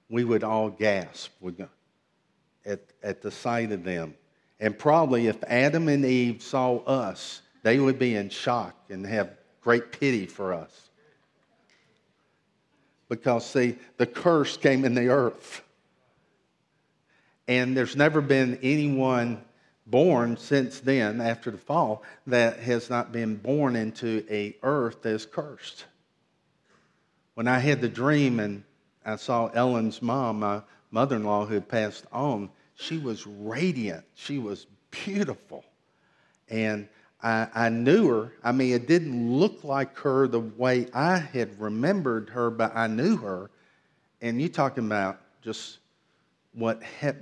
we 0.09 0.23
would 0.23 0.43
all 0.43 0.69
gasp 0.69 1.31
at, 2.65 2.81
at 3.01 3.21
the 3.21 3.31
sight 3.31 3.71
of 3.71 3.83
them. 3.83 4.13
And 4.59 4.77
probably 4.77 5.27
if 5.27 5.43
Adam 5.45 5.87
and 5.87 6.05
Eve 6.05 6.43
saw 6.43 6.77
us, 6.79 7.41
they 7.63 7.79
would 7.79 7.97
be 7.97 8.15
in 8.15 8.29
shock 8.29 8.75
and 8.89 9.05
have 9.05 9.31
great 9.61 9.91
pity 9.91 10.25
for 10.27 10.53
us. 10.53 10.90
Because, 13.11 13.45
see, 13.45 13.75
the 13.97 14.05
curse 14.05 14.55
came 14.55 14.85
in 14.85 14.95
the 14.95 15.09
earth. 15.09 15.63
And 17.45 17.75
there's 17.75 17.97
never 17.97 18.21
been 18.21 18.57
anyone 18.63 19.41
born 19.85 20.37
since 20.37 20.79
then, 20.79 21.19
after 21.19 21.51
the 21.51 21.57
fall, 21.57 22.03
that 22.27 22.59
has 22.59 22.89
not 22.89 23.11
been 23.11 23.35
born 23.35 23.75
into 23.75 24.25
a 24.29 24.55
earth 24.63 25.01
that 25.01 25.09
is 25.09 25.25
cursed. 25.25 25.83
When 27.33 27.49
I 27.49 27.59
had 27.59 27.81
the 27.81 27.89
dream 27.89 28.39
and 28.39 28.63
I 29.05 29.17
saw 29.17 29.47
Ellen's 29.47 30.01
mom, 30.01 30.39
my 30.39 30.61
mother 30.89 31.17
in 31.17 31.25
law 31.25 31.45
who 31.45 31.55
had 31.55 31.67
passed 31.67 32.05
on, 32.13 32.49
she 32.75 32.97
was 32.97 33.27
radiant. 33.27 34.05
She 34.15 34.37
was 34.37 34.67
beautiful. 34.89 35.65
And 36.47 36.87
I, 37.23 37.47
I, 37.53 37.69
knew 37.69 38.07
her. 38.09 38.33
I 38.43 38.51
mean, 38.51 38.73
it 38.73 38.87
didn't 38.87 39.31
look 39.31 39.63
like 39.63 39.95
her 39.97 40.27
the 40.27 40.39
way 40.39 40.87
I 40.93 41.17
had 41.17 41.59
remembered 41.59 42.29
her, 42.29 42.49
but 42.49 42.75
I 42.75 42.87
knew 42.87 43.17
her. 43.17 43.51
And 44.21 44.41
you 44.41 44.49
talking 44.49 44.85
about 44.85 45.19
just 45.41 45.79
what 46.53 46.81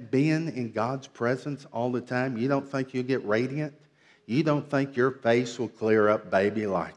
being 0.09 0.55
in 0.55 0.71
God's 0.71 1.07
presence 1.07 1.65
all 1.71 1.91
the 1.91 2.01
time, 2.01 2.37
you 2.37 2.47
don't 2.47 2.69
think 2.69 2.93
you'll 2.93 3.03
get 3.03 3.25
radiant? 3.25 3.73
You 4.25 4.43
don't 4.43 4.69
think 4.69 4.95
your 4.95 5.11
face 5.11 5.59
will 5.59 5.69
clear 5.69 6.09
up, 6.09 6.29
baby, 6.31 6.65
like 6.65 6.95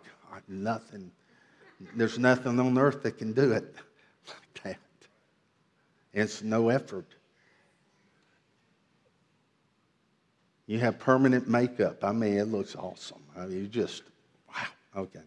nothing. 0.49 1.11
There's 1.97 2.19
nothing 2.19 2.61
on 2.61 2.79
earth 2.79 3.03
that 3.03 3.19
can 3.19 3.33
do 3.33 3.53
it 3.53 3.75
like 4.29 4.63
that. 4.65 4.79
It's 6.13 6.43
no 6.43 6.69
effort. 6.69 7.07
You 10.73 10.79
have 10.79 10.99
permanent 10.99 11.51
makeup. 11.51 12.03
I 12.03 12.13
mean, 12.13 12.39
it 12.39 12.47
looks 12.47 12.75
awesome. 12.75 13.21
I 13.37 13.45
mean, 13.45 13.59
you 13.59 13.67
just, 13.67 14.05
wow, 14.49 15.03
okay. 15.03 15.21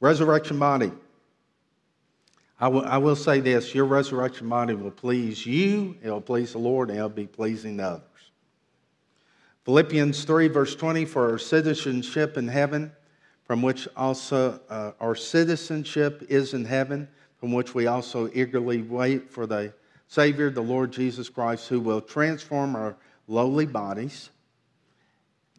Resurrection 0.00 0.58
body. 0.58 0.90
I 2.58 2.68
will, 2.68 2.86
I 2.86 2.96
will 2.96 3.14
say 3.14 3.40
this 3.40 3.74
your 3.74 3.84
resurrection 3.84 4.48
body 4.48 4.72
will 4.72 4.90
please 4.90 5.44
you, 5.44 5.98
it'll 6.02 6.22
please 6.22 6.52
the 6.52 6.58
Lord, 6.60 6.88
and 6.88 6.96
it'll 6.96 7.10
be 7.10 7.26
pleasing 7.26 7.76
to 7.76 7.82
others. 7.82 8.30
Philippians 9.66 10.24
3, 10.24 10.48
verse 10.48 10.74
20 10.74 11.04
for 11.04 11.30
our 11.30 11.38
citizenship 11.38 12.38
in 12.38 12.48
heaven, 12.48 12.90
from 13.44 13.60
which 13.60 13.86
also 13.98 14.58
uh, 14.70 14.92
our 14.98 15.14
citizenship 15.14 16.24
is 16.30 16.54
in 16.54 16.64
heaven, 16.64 17.06
from 17.38 17.52
which 17.52 17.74
we 17.74 17.86
also 17.86 18.30
eagerly 18.32 18.80
wait 18.80 19.30
for 19.30 19.46
the 19.46 19.74
Savior, 20.08 20.48
the 20.48 20.62
Lord 20.62 20.90
Jesus 20.90 21.28
Christ, 21.28 21.68
who 21.68 21.80
will 21.80 22.00
transform 22.00 22.74
our 22.74 22.96
lowly 23.28 23.66
bodies 23.66 24.30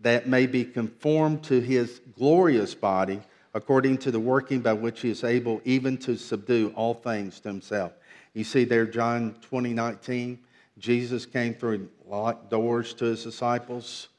that 0.01 0.27
may 0.27 0.45
be 0.45 0.63
conformed 0.63 1.43
to 1.43 1.59
his 1.59 2.01
glorious 2.17 2.75
body 2.75 3.19
according 3.53 3.97
to 3.97 4.11
the 4.11 4.19
working 4.19 4.59
by 4.59 4.73
which 4.73 5.01
he 5.01 5.09
is 5.09 5.23
able 5.23 5.61
even 5.65 5.97
to 5.97 6.15
subdue 6.15 6.71
all 6.75 6.93
things 6.93 7.39
to 7.39 7.49
himself. 7.49 7.91
You 8.33 8.43
see 8.43 8.65
there, 8.65 8.85
John 8.85 9.35
20, 9.41 9.73
19, 9.73 10.39
Jesus 10.77 11.25
came 11.25 11.55
through 11.55 11.89
locked 12.05 12.51
doors 12.51 12.93
to 12.95 13.05
his 13.05 13.23
disciples. 13.23 14.09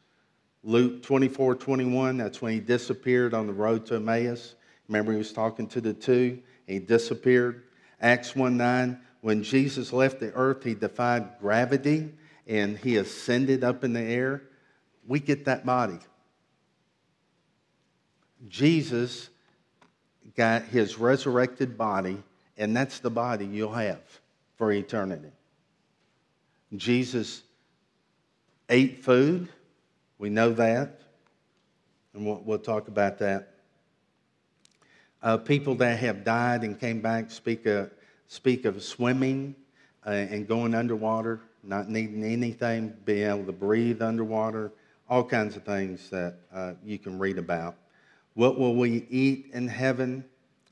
Luke 0.65 1.05
24, 1.05 1.55
21, 1.55 2.17
that's 2.17 2.43
when 2.43 2.53
he 2.53 2.59
disappeared 2.59 3.33
on 3.33 3.47
the 3.47 3.53
road 3.53 3.87
to 3.87 3.95
Emmaus. 3.95 4.57
Remember, 4.89 5.13
he 5.13 5.19
was 5.19 5.33
talking 5.33 5.69
to 5.69 5.81
the 5.81 5.93
two, 5.93 6.41
he 6.67 6.81
disappeared. 6.81 7.63
Acts 8.01 8.35
1 8.35 8.57
9, 8.57 8.99
when 9.21 9.43
Jesus 9.45 9.93
left 9.93 10.19
the 10.19 10.33
earth, 10.35 10.65
he 10.65 10.75
defied 10.75 11.39
gravity 11.41 12.11
and 12.49 12.79
he 12.79 12.97
ascended 12.97 13.63
up 13.63 13.85
in 13.85 13.93
the 13.93 14.01
air. 14.01 14.43
We 15.07 15.21
get 15.21 15.45
that 15.45 15.65
body. 15.65 15.99
Jesus 18.49 19.29
got 20.37 20.63
his 20.65 20.99
resurrected 20.99 21.77
body, 21.77 22.23
and 22.57 22.77
that's 22.77 23.01
the 23.01 23.11
body 23.11 23.45
you'll 23.45 23.73
have 23.73 24.01
for 24.57 24.73
eternity. 24.73 25.31
Jesus 26.77 27.43
ate 28.69 29.03
food. 29.05 29.49
We 30.19 30.31
know 30.31 30.53
that. 30.55 31.01
And 32.15 32.27
we'll, 32.27 32.43
we'll 32.45 32.59
talk 32.59 32.89
about 32.89 33.19
that. 33.19 33.55
Uh, 35.23 35.37
people 35.37 35.75
that 35.77 35.99
have 35.99 36.25
died 36.25 36.63
and 36.63 36.79
came 36.79 37.01
back 37.01 37.31
speak, 37.31 37.67
of, 37.67 37.91
speak 38.29 38.65
of 38.65 38.83
swimming 38.83 39.55
uh, 40.07 40.11
and 40.11 40.47
going 40.47 40.75
underwater, 40.75 41.41
not 41.68 41.88
needing 41.88 42.24
anything, 42.24 42.94
being 43.04 43.28
able 43.28 43.44
to 43.44 43.52
breathe 43.52 44.00
underwater, 44.02 44.72
all 45.09 45.22
kinds 45.22 45.57
of 45.57 45.64
things 45.64 46.11
that 46.11 46.37
uh, 46.52 46.72
you 46.85 46.98
can 46.98 47.18
read 47.18 47.38
about. 47.38 47.76
What 48.35 48.59
will 48.59 48.74
we 48.74 49.07
eat 49.11 49.50
in 49.52 49.68
heaven? 49.68 50.24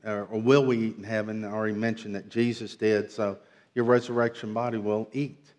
Or, 0.03 0.25
or 0.31 0.39
will 0.39 0.65
we 0.65 0.77
eat 0.77 0.97
in 0.97 1.03
heaven? 1.03 1.43
I 1.43 1.51
already 1.51 1.75
mentioned 1.75 2.15
that 2.15 2.29
Jesus 2.29 2.75
did, 2.75 3.11
so 3.11 3.37
your 3.75 3.85
resurrection 3.85 4.53
body 4.53 4.77
will 4.77 5.07
eat. 5.13 5.53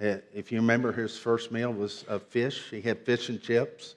Uh, 0.00 0.16
if 0.34 0.50
you 0.50 0.58
remember, 0.60 0.92
his 0.92 1.18
first 1.18 1.52
meal 1.52 1.72
was 1.72 2.04
a 2.08 2.18
fish. 2.18 2.70
He 2.70 2.80
had 2.80 3.04
fish 3.04 3.28
and 3.28 3.40
chips. 3.40 3.94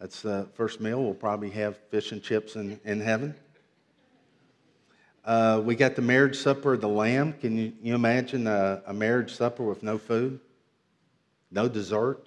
That's 0.00 0.22
the 0.22 0.48
first 0.54 0.80
meal. 0.80 1.02
We'll 1.02 1.14
probably 1.14 1.50
have 1.50 1.76
fish 1.90 2.12
and 2.12 2.22
chips 2.22 2.56
in, 2.56 2.80
in 2.84 3.00
heaven. 3.00 3.34
Uh, 5.24 5.60
we 5.64 5.74
got 5.74 5.96
the 5.96 6.02
marriage 6.02 6.36
supper 6.36 6.74
of 6.74 6.80
the 6.80 6.88
Lamb. 6.88 7.34
Can 7.34 7.56
you, 7.56 7.72
you 7.82 7.94
imagine 7.94 8.46
a, 8.46 8.82
a 8.86 8.94
marriage 8.94 9.34
supper 9.34 9.62
with 9.62 9.82
no 9.82 9.98
food? 9.98 10.40
No 11.50 11.68
dessert? 11.68 12.26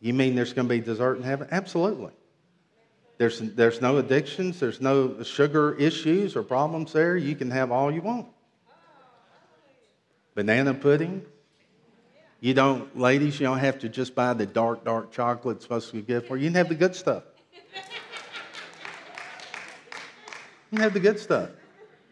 You 0.00 0.14
mean 0.14 0.34
there's 0.34 0.52
going 0.52 0.68
to 0.68 0.74
be 0.74 0.80
dessert 0.80 1.16
in 1.16 1.22
heaven? 1.22 1.48
Absolutely. 1.50 2.12
There's, 3.18 3.38
there's 3.38 3.82
no 3.82 3.98
addictions, 3.98 4.58
there's 4.58 4.80
no 4.80 5.22
sugar 5.22 5.74
issues 5.74 6.36
or 6.36 6.42
problems 6.42 6.94
there. 6.94 7.18
You 7.18 7.36
can 7.36 7.50
have 7.50 7.70
all 7.70 7.90
you 7.90 8.00
want. 8.00 8.26
Banana 10.34 10.72
pudding. 10.72 11.26
You 12.40 12.54
don't, 12.54 12.98
ladies, 12.98 13.38
you 13.38 13.46
don't 13.46 13.58
have 13.58 13.80
to 13.80 13.90
just 13.90 14.14
buy 14.14 14.32
the 14.32 14.46
dark, 14.46 14.84
dark 14.84 15.12
chocolate 15.12 15.56
it's 15.56 15.66
supposed 15.66 15.90
to 15.90 15.96
be 15.96 16.02
good 16.02 16.26
for 16.26 16.38
you. 16.38 16.44
You 16.44 16.48
can 16.48 16.54
have 16.56 16.70
the 16.70 16.74
good 16.74 16.96
stuff. 16.96 17.24
Have 20.72 20.94
the 20.94 21.00
good 21.00 21.18
stuff. 21.18 21.50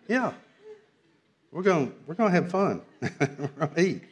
Yeah. 0.09 0.33
We're 1.53 1.63
gonna 1.63 1.91
we're 2.07 2.15
going 2.15 2.33
to 2.33 2.41
have 2.41 2.51
fun. 2.51 2.83
we're 3.01 3.47
going 3.47 3.75
to 3.75 3.81
eat. 3.81 4.03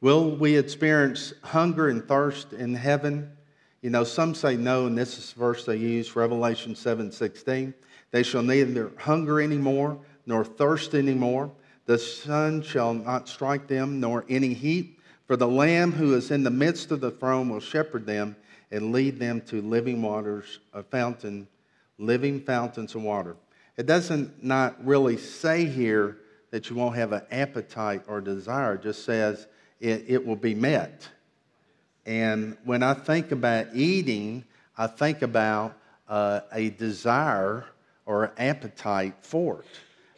Will 0.00 0.36
we 0.36 0.56
experience 0.56 1.34
hunger 1.42 1.88
and 1.88 2.06
thirst 2.06 2.52
in 2.52 2.74
heaven? 2.74 3.32
You 3.82 3.90
know, 3.90 4.04
some 4.04 4.34
say 4.34 4.56
no, 4.56 4.86
and 4.86 4.96
this 4.96 5.18
is 5.18 5.32
the 5.32 5.38
verse 5.38 5.64
they 5.64 5.76
use, 5.76 6.14
Revelation 6.14 6.74
7 6.74 7.10
16. 7.10 7.74
They 8.10 8.22
shall 8.22 8.42
neither 8.42 8.92
hunger 8.98 9.40
anymore 9.40 9.98
nor 10.26 10.44
thirst 10.44 10.94
anymore. 10.94 11.50
The 11.86 11.98
sun 11.98 12.62
shall 12.62 12.94
not 12.94 13.28
strike 13.28 13.68
them, 13.68 14.00
nor 14.00 14.24
any 14.28 14.54
heat. 14.54 14.98
For 15.26 15.36
the 15.36 15.48
Lamb 15.48 15.92
who 15.92 16.14
is 16.14 16.30
in 16.30 16.42
the 16.42 16.50
midst 16.50 16.90
of 16.90 17.00
the 17.00 17.10
throne 17.10 17.48
will 17.48 17.60
shepherd 17.60 18.06
them 18.06 18.36
and 18.70 18.92
lead 18.92 19.18
them 19.18 19.40
to 19.42 19.62
living 19.62 20.02
waters, 20.02 20.58
a 20.72 20.82
fountain, 20.82 21.46
living 21.98 22.40
fountains 22.40 22.94
of 22.94 23.02
water. 23.02 23.36
It 23.76 23.86
doesn't 23.86 24.42
not 24.42 24.84
really 24.84 25.16
say 25.16 25.66
here 25.66 26.18
that 26.50 26.70
you 26.70 26.76
won't 26.76 26.96
have 26.96 27.12
an 27.12 27.22
appetite 27.30 28.02
or 28.06 28.20
desire. 28.20 28.74
It 28.74 28.82
just 28.82 29.04
says 29.04 29.46
it, 29.80 30.04
it 30.08 30.26
will 30.26 30.36
be 30.36 30.54
met. 30.54 31.08
And 32.06 32.56
when 32.64 32.82
I 32.82 32.94
think 32.94 33.32
about 33.32 33.74
eating, 33.74 34.44
I 34.78 34.86
think 34.86 35.22
about 35.22 35.76
uh, 36.08 36.40
a 36.52 36.70
desire 36.70 37.66
or 38.06 38.32
appetite 38.38 39.14
for 39.20 39.60
it. 39.60 39.66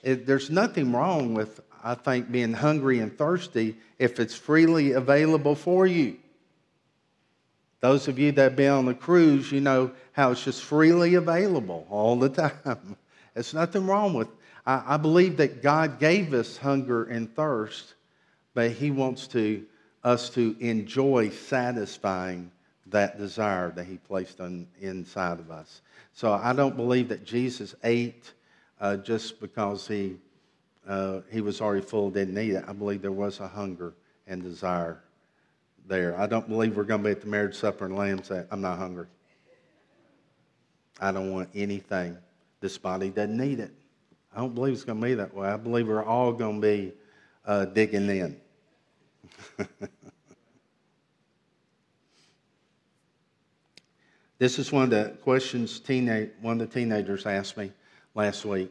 it. 0.03 0.27
There's 0.27 0.51
nothing 0.51 0.93
wrong 0.93 1.35
with, 1.35 1.61
I 1.83 1.95
think, 1.95 2.31
being 2.31 2.53
hungry 2.53 2.99
and 2.99 3.17
thirsty 3.17 3.77
if 3.99 4.21
it's 4.21 4.35
freely 4.35 4.93
available 4.93 5.55
for 5.55 5.87
you. 5.87 6.19
Those 7.81 8.09
of 8.09 8.19
you 8.19 8.33
that 8.33 8.43
have 8.43 8.57
been 8.57 8.73
on 8.73 8.87
the 8.87 8.95
cruise, 8.95 9.53
you 9.53 9.61
know 9.61 9.93
how 10.13 10.33
it's 10.33 10.45
just 10.45 10.63
freely 10.65 11.15
available 11.15 11.87
all 11.91 12.17
the 12.17 12.29
time. 12.65 12.97
There's 13.35 13.55
nothing 13.55 13.87
wrong 13.87 14.15
with 14.15 14.29
I, 14.69 14.95
I 14.95 14.97
believe 14.99 15.39
that 15.39 15.63
God 15.63 15.99
gave 15.99 16.35
us 16.35 16.59
hunger 16.59 17.05
and 17.05 17.35
thirst, 17.35 17.95
but 18.55 18.73
He 18.73 18.91
wants 18.91 19.27
to 19.29 19.65
us 20.05 20.31
to 20.31 20.55
enjoy 20.61 21.31
satisfying 21.31 22.53
that 22.87 23.19
desire 23.19 23.71
that 23.71 23.85
He 23.85 23.97
placed 23.97 24.41
on, 24.41 24.67
inside 24.81 25.41
of 25.41 25.51
us. 25.51 25.81
So 26.13 26.33
I 26.33 26.53
don't 26.53 26.77
believe 26.77 27.09
that 27.09 27.25
Jesus 27.25 27.75
ate 27.83 28.33
uh, 28.81 28.97
just 28.99 29.41
because 29.41 29.89
he, 29.89 30.17
uh, 30.87 31.21
he 31.31 31.41
was 31.41 31.61
already 31.61 31.85
full, 31.85 32.11
didn't 32.11 32.35
need 32.35 32.53
it. 32.53 32.65
I 32.67 32.73
believe 32.73 33.03
there 33.03 33.13
was 33.13 33.41
a 33.41 33.49
hunger 33.49 33.95
and 34.27 34.43
desire 34.43 35.01
there. 35.89 36.19
I 36.19 36.27
don't 36.27 36.49
believe 36.49 36.77
we're 36.77 36.85
going 36.85 37.03
to 37.03 37.09
be 37.09 37.13
at 37.13 37.21
the 37.21 37.27
marriage 37.27 37.57
supper 37.57 37.87
and 37.87 37.97
Lamb 37.97 38.23
say, 38.23 38.45
I'm 38.51 38.61
not 38.61 38.79
hungry. 38.79 39.07
I 41.01 41.11
don't 41.13 41.33
want 41.33 41.49
anything. 41.55 42.19
This 42.61 42.77
body 42.77 43.09
doesn't 43.11 43.37
need 43.37 43.61
it. 43.61 43.73
I 44.35 44.41
don't 44.41 44.55
believe 44.55 44.75
it's 44.75 44.85
going 44.85 45.01
to 45.01 45.07
be 45.07 45.15
that 45.15 45.35
way. 45.35 45.49
I 45.49 45.57
believe 45.57 45.89
we're 45.89 46.05
all 46.05 46.33
going 46.33 46.61
to 46.61 46.67
be 46.67 46.93
uh, 47.47 47.65
digging 47.67 48.09
in. 48.09 48.37
this 54.39 54.59
is 54.59 54.71
one 54.71 54.85
of 54.85 54.91
the 54.91 55.17
questions 55.23 55.81
teenage, 55.81 56.31
one 56.41 56.61
of 56.61 56.69
the 56.69 56.75
teenagers 56.75 57.27
asked 57.27 57.57
me 57.57 57.73
last 58.15 58.45
week. 58.45 58.71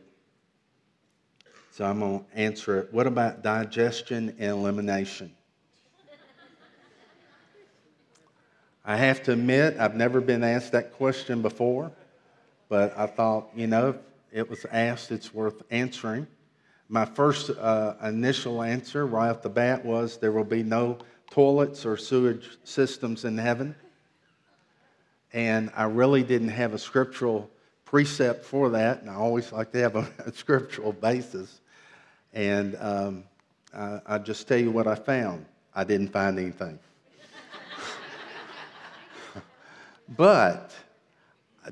So 1.72 1.86
I'm 1.86 2.00
going 2.00 2.20
to 2.20 2.38
answer 2.38 2.80
it. 2.80 2.94
What 2.94 3.08
about 3.08 3.44
digestion 3.44 4.36
and 4.40 4.52
elimination? 4.52 5.32
I 8.90 8.96
have 8.96 9.22
to 9.24 9.34
admit, 9.34 9.76
I've 9.78 9.96
never 9.96 10.22
been 10.22 10.46
asked 10.46 10.72
that 10.72 10.94
question 10.94 11.42
before, 11.42 11.92
but 12.70 12.98
I 12.98 13.06
thought, 13.06 13.50
you 13.54 13.68
know, 13.68 13.90
if 13.90 13.96
it 14.32 14.50
was 14.50 14.66
asked, 14.72 15.12
it's 15.12 15.34
worth 15.34 15.62
answering. 15.70 16.26
My 16.88 17.04
first 17.04 17.50
uh, 17.50 17.96
initial 18.02 18.64
answer 18.64 19.06
right 19.06 19.30
off 19.30 19.42
the 19.42 19.50
bat 19.50 19.84
was 19.84 20.20
there 20.20 20.32
will 20.32 20.46
be 20.46 20.64
no 20.64 21.00
toilets 21.32 21.86
or 21.86 21.98
sewage 21.98 22.58
systems 22.64 23.26
in 23.26 23.38
heaven. 23.38 23.76
And 25.34 25.70
I 25.76 25.84
really 25.84 26.24
didn't 26.24 26.50
have 26.50 26.74
a 26.74 26.80
scriptural 26.80 27.50
precept 27.84 28.46
for 28.46 28.70
that, 28.70 29.02
and 29.02 29.10
I 29.10 29.16
always 29.16 29.52
like 29.52 29.74
to 29.74 29.80
have 29.80 29.98
a, 29.98 30.08
a 30.26 30.32
scriptural 30.32 30.94
basis. 30.94 31.60
And 32.32 32.78
um, 32.80 33.26
I, 33.74 34.00
I'll 34.08 34.24
just 34.24 34.48
tell 34.48 34.60
you 34.60 34.72
what 34.72 34.88
I 34.88 34.96
found. 34.96 35.46
I 35.76 35.84
didn't 35.84 36.14
find 36.14 36.40
anything. 36.40 36.80
But 40.16 40.74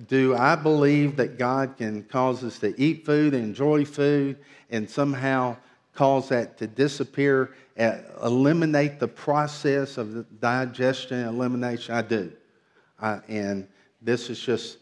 do 0.08 0.36
I 0.36 0.56
believe 0.56 1.16
that 1.18 1.38
God 1.38 1.78
can 1.78 2.04
cause 2.04 2.44
us 2.44 2.60
to 2.60 2.80
eat 2.80 3.06
food, 3.06 3.34
enjoy 3.34 3.86
food, 3.86 4.38
and 4.70 4.90
somehow 4.90 5.56
cause 5.94 6.30
that 6.30 6.58
to 6.58 6.68
disappear, 6.68 7.56
uh, 7.80 7.98
eliminate 8.24 9.00
the 9.00 9.08
process 9.08 9.98
of 9.98 10.14
the 10.14 10.24
digestion 10.24 11.20
and 11.20 11.30
elimination? 11.30 11.96
I 11.96 12.02
do. 12.02 12.32
I, 13.00 13.20
and 13.28 13.68
this 14.02 14.30
is 14.30 14.40
just 14.40 14.78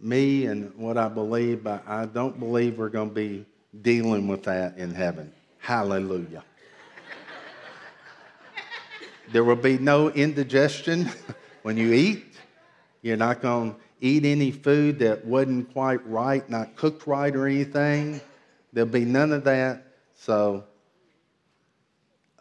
me 0.00 0.46
and 0.46 0.74
what 0.76 0.98
I 0.98 1.08
believe, 1.08 1.64
but 1.64 1.86
I 1.86 2.06
don't 2.06 2.38
believe 2.38 2.78
we're 2.78 2.88
going 2.90 3.08
to 3.08 3.14
be 3.14 3.46
dealing 3.82 4.28
with 4.28 4.42
that 4.44 4.76
in 4.76 4.94
heaven. 4.94 5.32
Hallelujah. 5.58 6.44
there 9.32 9.44
will 9.44 9.56
be 9.56 9.78
no 9.78 10.10
indigestion 10.10 11.10
when 11.62 11.76
you 11.76 11.92
eat. 11.92 12.35
You're 13.06 13.16
not 13.16 13.40
going 13.40 13.72
to 13.72 13.80
eat 14.00 14.24
any 14.24 14.50
food 14.50 14.98
that 14.98 15.24
wasn't 15.24 15.72
quite 15.72 16.04
right, 16.08 16.50
not 16.50 16.74
cooked 16.74 17.06
right 17.06 17.32
or 17.36 17.46
anything. 17.46 18.20
There'll 18.72 18.90
be 18.90 19.04
none 19.04 19.32
of 19.32 19.44
that. 19.44 19.84
So, 20.16 20.64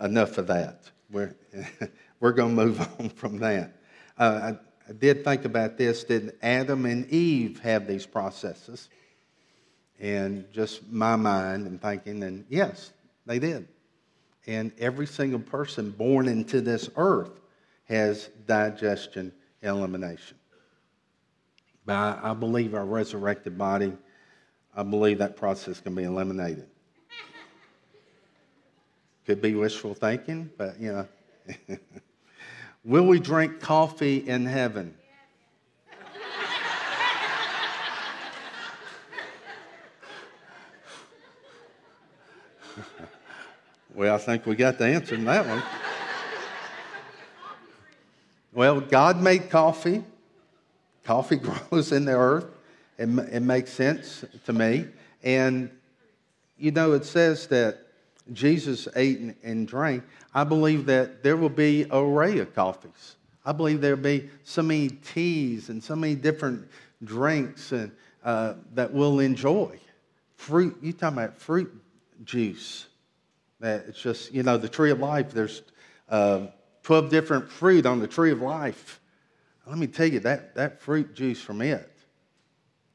enough 0.02 0.40
of 0.40 0.48
that. 0.48 0.90
We're, 1.12 1.36
we're 2.20 2.32
going 2.32 2.56
to 2.56 2.66
move 2.66 2.80
on 3.00 3.10
from 3.10 3.38
that. 3.42 3.74
Uh, 4.18 4.56
I, 4.56 4.90
I 4.90 4.94
did 4.94 5.24
think 5.24 5.46
about 5.46 5.78
this. 5.78 6.04
Did 6.04 6.34
Adam 6.42 6.88
and 6.88 7.08
Eve 7.12 7.60
have 7.60 7.86
these 7.86 8.08
processes? 8.08 8.90
And 10.00 10.52
just 10.52 10.92
my 10.92 11.16
mind 11.16 11.68
and 11.68 11.80
thinking, 11.80 12.24
and 12.24 12.44
yes, 12.50 12.92
they 13.28 13.38
did. 13.38 13.68
And 14.48 14.72
every 14.80 15.06
single 15.06 15.42
person 15.42 15.92
born 15.92 16.28
into 16.28 16.60
this 16.60 16.90
earth 16.96 17.40
has 17.84 18.32
digestion 18.48 19.32
elimination. 19.62 20.38
But 21.86 21.94
I, 21.96 22.32
I 22.32 22.34
believe 22.34 22.74
our 22.74 22.86
resurrected 22.86 23.58
body, 23.58 23.94
I 24.76 24.84
believe 24.84 25.20
that 25.20 25.36
process 25.36 25.80
can 25.80 25.94
be 25.96 26.04
eliminated. 26.04 26.68
Could 29.26 29.42
be 29.42 29.56
wishful 29.56 29.94
thinking, 29.94 30.52
but 30.58 30.80
you 30.80 30.92
know. 30.92 31.08
Will 32.84 33.08
we 33.08 33.20
drink 33.20 33.60
coffee 33.60 34.18
in 34.18 34.46
heaven? 34.46 34.96
well, 43.96 44.14
I 44.14 44.20
think 44.20 44.46
we 44.46 44.56
got 44.56 44.78
the 44.78 44.86
answer 44.86 45.16
in 45.16 45.26
that 45.26 45.48
one. 45.48 45.64
well, 48.54 48.80
God 48.80 49.20
made 49.20 49.50
coffee. 49.50 50.04
Coffee 51.06 51.36
grows 51.70 51.92
in 51.92 52.06
the 52.06 52.16
earth. 52.16 52.48
It, 52.98 53.08
it 53.32 53.42
makes 53.42 53.72
sense 53.72 54.26
to 54.46 54.54
me. 54.54 54.88
And, 55.24 55.70
you 56.58 56.72
know, 56.72 56.94
it 56.94 57.06
says 57.06 57.48
that 57.48 57.80
Jesus 58.34 58.88
ate 58.96 59.20
and, 59.20 59.36
and 59.44 59.68
drank. 59.68 60.04
I 60.34 60.44
believe 60.44 60.86
that 60.88 61.24
there 61.24 61.38
will 61.38 61.50
be 61.50 61.84
an 61.84 61.92
array 61.92 62.40
of 62.40 62.54
coffees. 62.54 63.16
I 63.46 63.52
believe 63.52 63.80
there'll 63.82 63.98
be 63.98 64.30
so 64.44 64.64
many 64.64 64.90
teas 64.90 65.70
and 65.70 65.84
so 65.84 65.96
many 65.96 66.16
different 66.16 66.68
drinks 67.04 67.72
and, 67.72 67.92
uh, 68.24 68.56
that 68.74 68.92
we'll 68.92 69.20
enjoy. 69.20 69.80
Fruit, 70.38 70.76
you 70.82 70.94
talking 70.94 71.20
about 71.20 71.38
fruit 71.38 71.72
juice. 72.24 72.88
That 73.60 73.86
it's 73.88 74.02
just, 74.02 74.34
you 74.34 74.44
know, 74.44 74.58
the 74.58 74.68
tree 74.68 74.92
of 74.92 75.00
life, 75.00 75.32
there's 75.32 75.62
uh, 76.10 76.48
12 76.84 77.10
different 77.10 77.50
fruit 77.50 77.86
on 77.86 78.00
the 78.00 78.08
tree 78.08 78.32
of 78.32 78.42
life. 78.42 79.00
Let 79.68 79.78
me 79.78 79.88
tell 79.88 80.08
you, 80.08 80.20
that, 80.22 80.56
that 80.56 80.82
fruit 80.82 81.16
juice 81.16 81.42
from 81.42 81.62
it, 81.62 81.92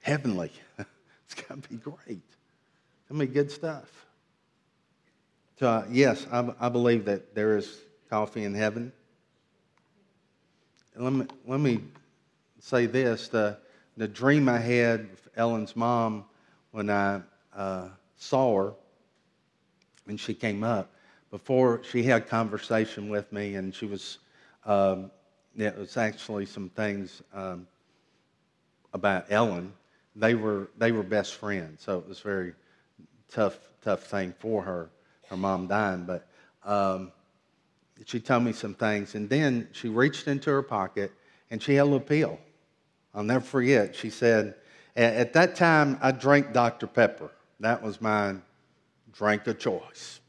heavenly, 0.00 0.52
it's 0.78 1.34
going 1.34 1.60
to 1.62 1.68
be 1.68 1.76
great. 1.76 1.96
It's 2.08 3.10
going 3.10 3.32
good 3.32 3.50
stuff. 3.50 4.06
So, 5.58 5.68
uh, 5.68 5.84
yes, 5.90 6.26
I, 6.32 6.48
I 6.60 6.68
believe 6.68 7.04
that 7.06 7.34
there 7.34 7.56
is 7.56 7.80
coffee 8.08 8.44
in 8.44 8.54
heaven. 8.54 8.92
let 10.96 11.12
me, 11.12 11.26
let 11.46 11.60
me 11.60 11.80
say 12.60 12.86
this 12.86 13.28
the, 13.28 13.58
the 13.96 14.08
dream 14.08 14.48
I 14.48 14.58
had 14.58 15.00
of 15.00 15.28
Ellen's 15.36 15.76
mom 15.76 16.24
when 16.70 16.88
I 16.88 17.20
uh, 17.54 17.88
saw 18.16 18.56
her 18.56 18.74
when 20.04 20.16
she 20.16 20.34
came 20.34 20.64
up, 20.64 20.92
before 21.30 21.82
she 21.84 22.02
had 22.02 22.26
conversation 22.26 23.08
with 23.08 23.32
me, 23.32 23.54
and 23.54 23.72
she 23.74 23.86
was, 23.86 24.18
um, 24.64 25.10
it 25.56 25.76
was 25.76 25.96
actually 25.96 26.46
some 26.46 26.68
things 26.70 27.22
um, 27.34 27.66
about 28.92 29.26
Ellen. 29.30 29.72
They 30.16 30.34
were, 30.34 30.70
they 30.78 30.92
were 30.92 31.02
best 31.02 31.36
friends, 31.36 31.82
so 31.82 31.98
it 31.98 32.08
was 32.08 32.20
very 32.20 32.54
tough, 33.30 33.58
tough 33.82 34.04
thing 34.04 34.34
for 34.38 34.62
her 34.62 34.90
her 35.30 35.36
mom 35.36 35.68
dying, 35.68 36.04
but 36.04 36.26
um, 36.64 37.12
she 38.04 38.20
told 38.20 38.42
me 38.42 38.52
some 38.52 38.74
things. 38.74 39.14
And 39.14 39.30
then 39.30 39.68
she 39.72 39.88
reached 39.88 40.26
into 40.26 40.50
her 40.50 40.62
pocket 40.62 41.12
and 41.50 41.62
she 41.62 41.74
had 41.74 41.82
a 41.82 41.84
little 41.84 42.00
pill. 42.00 42.38
I'll 43.14 43.22
never 43.22 43.44
forget. 43.44 43.94
She 43.94 44.10
said, 44.10 44.56
At 44.96 45.32
that 45.34 45.54
time, 45.54 45.98
I 46.02 46.10
drank 46.10 46.52
Dr. 46.52 46.86
Pepper. 46.86 47.30
That 47.60 47.80
was 47.82 48.00
my 48.00 48.34
drink 49.12 49.46
of 49.46 49.58
choice. 49.58 50.20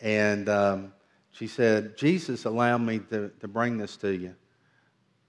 And 0.00 0.48
um, 0.48 0.92
she 1.40 1.46
said, 1.46 1.96
Jesus 1.96 2.44
allowed 2.44 2.82
me 2.82 2.98
to, 3.08 3.30
to 3.40 3.48
bring 3.48 3.78
this 3.78 3.96
to 3.96 4.14
you 4.14 4.34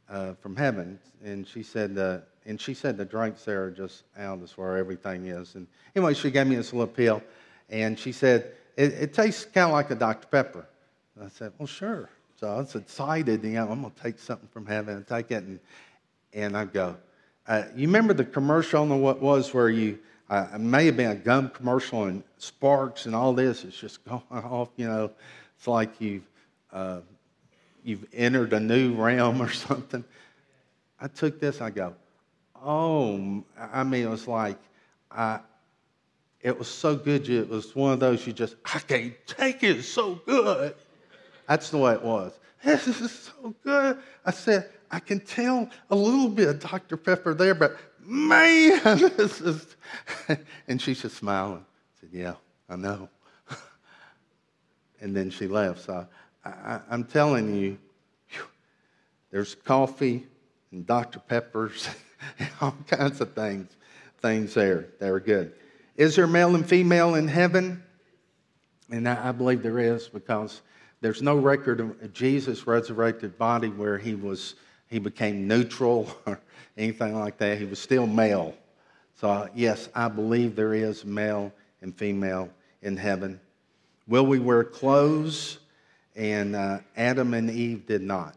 uh, 0.09 0.33
from 0.41 0.57
heaven. 0.57 0.99
And 1.23 1.47
she 1.47 1.63
said, 1.63 1.97
uh, 1.97 2.17
and 2.45 2.59
she 2.59 2.73
said 2.73 2.97
the 2.97 3.05
drinks 3.05 3.45
there 3.45 3.63
are 3.63 3.71
just 3.71 4.03
out. 4.17 4.41
That's 4.41 4.57
where 4.57 4.75
everything 4.75 5.27
is. 5.27 5.55
And 5.55 5.67
anyway, 5.95 6.13
she 6.13 6.29
gave 6.29 6.47
me 6.47 6.57
this 6.57 6.73
little 6.73 6.85
pill, 6.85 7.23
and 7.69 7.97
she 7.97 8.11
said, 8.11 8.51
it, 8.75 8.91
it 8.91 9.13
tastes 9.13 9.45
kind 9.45 9.67
of 9.67 9.71
like 9.71 9.89
a 9.89 9.95
Dr. 9.95 10.27
Pepper. 10.27 10.67
And 11.15 11.23
I 11.23 11.29
said, 11.29 11.53
well, 11.57 11.65
sure. 11.65 12.09
So 12.37 12.49
I 12.49 12.57
was 12.57 12.75
excited, 12.75 13.41
you 13.45 13.51
know, 13.51 13.69
I'm 13.69 13.81
going 13.81 13.93
to 13.93 14.03
take 14.03 14.19
something 14.19 14.49
from 14.49 14.65
heaven 14.65 14.97
and 14.97 15.07
take 15.07 15.31
it. 15.31 15.45
And, 15.45 15.61
and 16.33 16.57
I 16.57 16.65
go, 16.65 16.97
uh, 17.47 17.63
you 17.73 17.87
remember 17.87 18.13
the 18.13 18.25
commercial 18.25 18.81
on 18.81 18.99
what 18.99 19.21
was 19.21 19.53
where 19.53 19.69
you, 19.69 19.97
uh, 20.29 20.47
it 20.55 20.59
may 20.59 20.87
have 20.87 20.97
been 20.97 21.11
a 21.11 21.15
gum 21.15 21.47
commercial 21.51 22.03
and 22.03 22.21
sparks 22.37 23.05
and 23.05 23.15
all 23.15 23.31
this 23.31 23.63
It's 23.63 23.79
just 23.79 24.03
going 24.09 24.23
off, 24.29 24.71
you 24.75 24.89
know. 24.89 25.11
It's 25.61 25.67
like 25.67 26.01
you've, 26.01 26.27
uh, 26.73 27.01
you've 27.83 28.07
entered 28.13 28.51
a 28.53 28.59
new 28.59 28.95
realm 28.95 29.39
or 29.39 29.51
something. 29.51 30.03
I 30.99 31.07
took 31.07 31.39
this, 31.39 31.61
I 31.61 31.69
go, 31.69 31.93
oh, 32.65 33.43
I 33.71 33.83
mean, 33.83 34.07
it 34.07 34.09
was 34.09 34.27
like, 34.27 34.57
I, 35.11 35.39
it 36.41 36.57
was 36.57 36.67
so 36.67 36.95
good. 36.95 37.29
It 37.29 37.47
was 37.47 37.75
one 37.75 37.93
of 37.93 37.99
those 37.99 38.25
you 38.25 38.33
just, 38.33 38.55
I 38.73 38.79
can't 38.79 39.13
take 39.27 39.61
it. 39.61 39.77
It's 39.77 39.87
so 39.87 40.15
good. 40.25 40.73
That's 41.47 41.69
the 41.69 41.77
way 41.77 41.93
it 41.93 42.01
was. 42.01 42.33
This 42.63 42.87
is 42.87 43.11
so 43.11 43.53
good. 43.63 43.99
I 44.25 44.31
said, 44.31 44.67
I 44.89 44.99
can 44.99 45.19
tell 45.19 45.69
a 45.91 45.95
little 45.95 46.29
bit 46.29 46.47
of 46.47 46.59
Dr. 46.59 46.97
Pepper 46.97 47.35
there, 47.35 47.53
but 47.53 47.77
man, 48.03 48.81
this 49.15 49.41
is. 49.41 49.75
and 50.67 50.81
she's 50.81 51.03
just 51.03 51.17
smiling. 51.17 51.63
I 51.63 51.99
said, 51.99 52.09
Yeah, 52.11 52.33
I 52.67 52.77
know. 52.77 53.09
And 55.01 55.15
then 55.15 55.29
she 55.29 55.47
left. 55.47 55.81
So 55.81 56.07
I, 56.45 56.79
am 56.89 57.03
telling 57.03 57.55
you, 57.55 57.77
there's 59.31 59.55
coffee 59.55 60.25
and 60.71 60.85
Dr. 60.85 61.19
Peppers 61.19 61.89
and 62.39 62.49
all 62.61 62.75
kinds 62.87 63.21
of 63.21 63.33
things, 63.33 63.75
things 64.21 64.53
there. 64.53 64.87
They 64.99 65.11
were 65.11 65.19
good. 65.19 65.53
Is 65.97 66.15
there 66.15 66.27
male 66.27 66.55
and 66.55 66.67
female 66.67 67.15
in 67.15 67.27
heaven? 67.27 67.83
And 68.89 69.07
I 69.07 69.31
believe 69.31 69.63
there 69.63 69.79
is 69.79 70.07
because 70.07 70.61
there's 70.99 71.21
no 71.21 71.35
record 71.37 71.79
of 71.79 72.13
Jesus' 72.13 72.67
resurrected 72.67 73.37
body 73.37 73.69
where 73.69 73.97
he 73.97 74.15
was 74.15 74.55
he 74.87 74.99
became 74.99 75.47
neutral 75.47 76.13
or 76.25 76.39
anything 76.77 77.17
like 77.17 77.37
that. 77.37 77.57
He 77.57 77.65
was 77.65 77.79
still 77.79 78.05
male. 78.05 78.53
So 79.15 79.49
yes, 79.55 79.89
I 79.95 80.09
believe 80.09 80.55
there 80.55 80.73
is 80.73 81.05
male 81.05 81.53
and 81.81 81.95
female 81.95 82.49
in 82.81 82.97
heaven. 82.97 83.39
Will 84.11 84.25
we 84.25 84.39
wear 84.39 84.65
clothes? 84.65 85.59
And 86.17 86.53
uh, 86.53 86.79
Adam 86.97 87.33
and 87.33 87.49
Eve 87.49 87.85
did 87.85 88.01
not. 88.01 88.35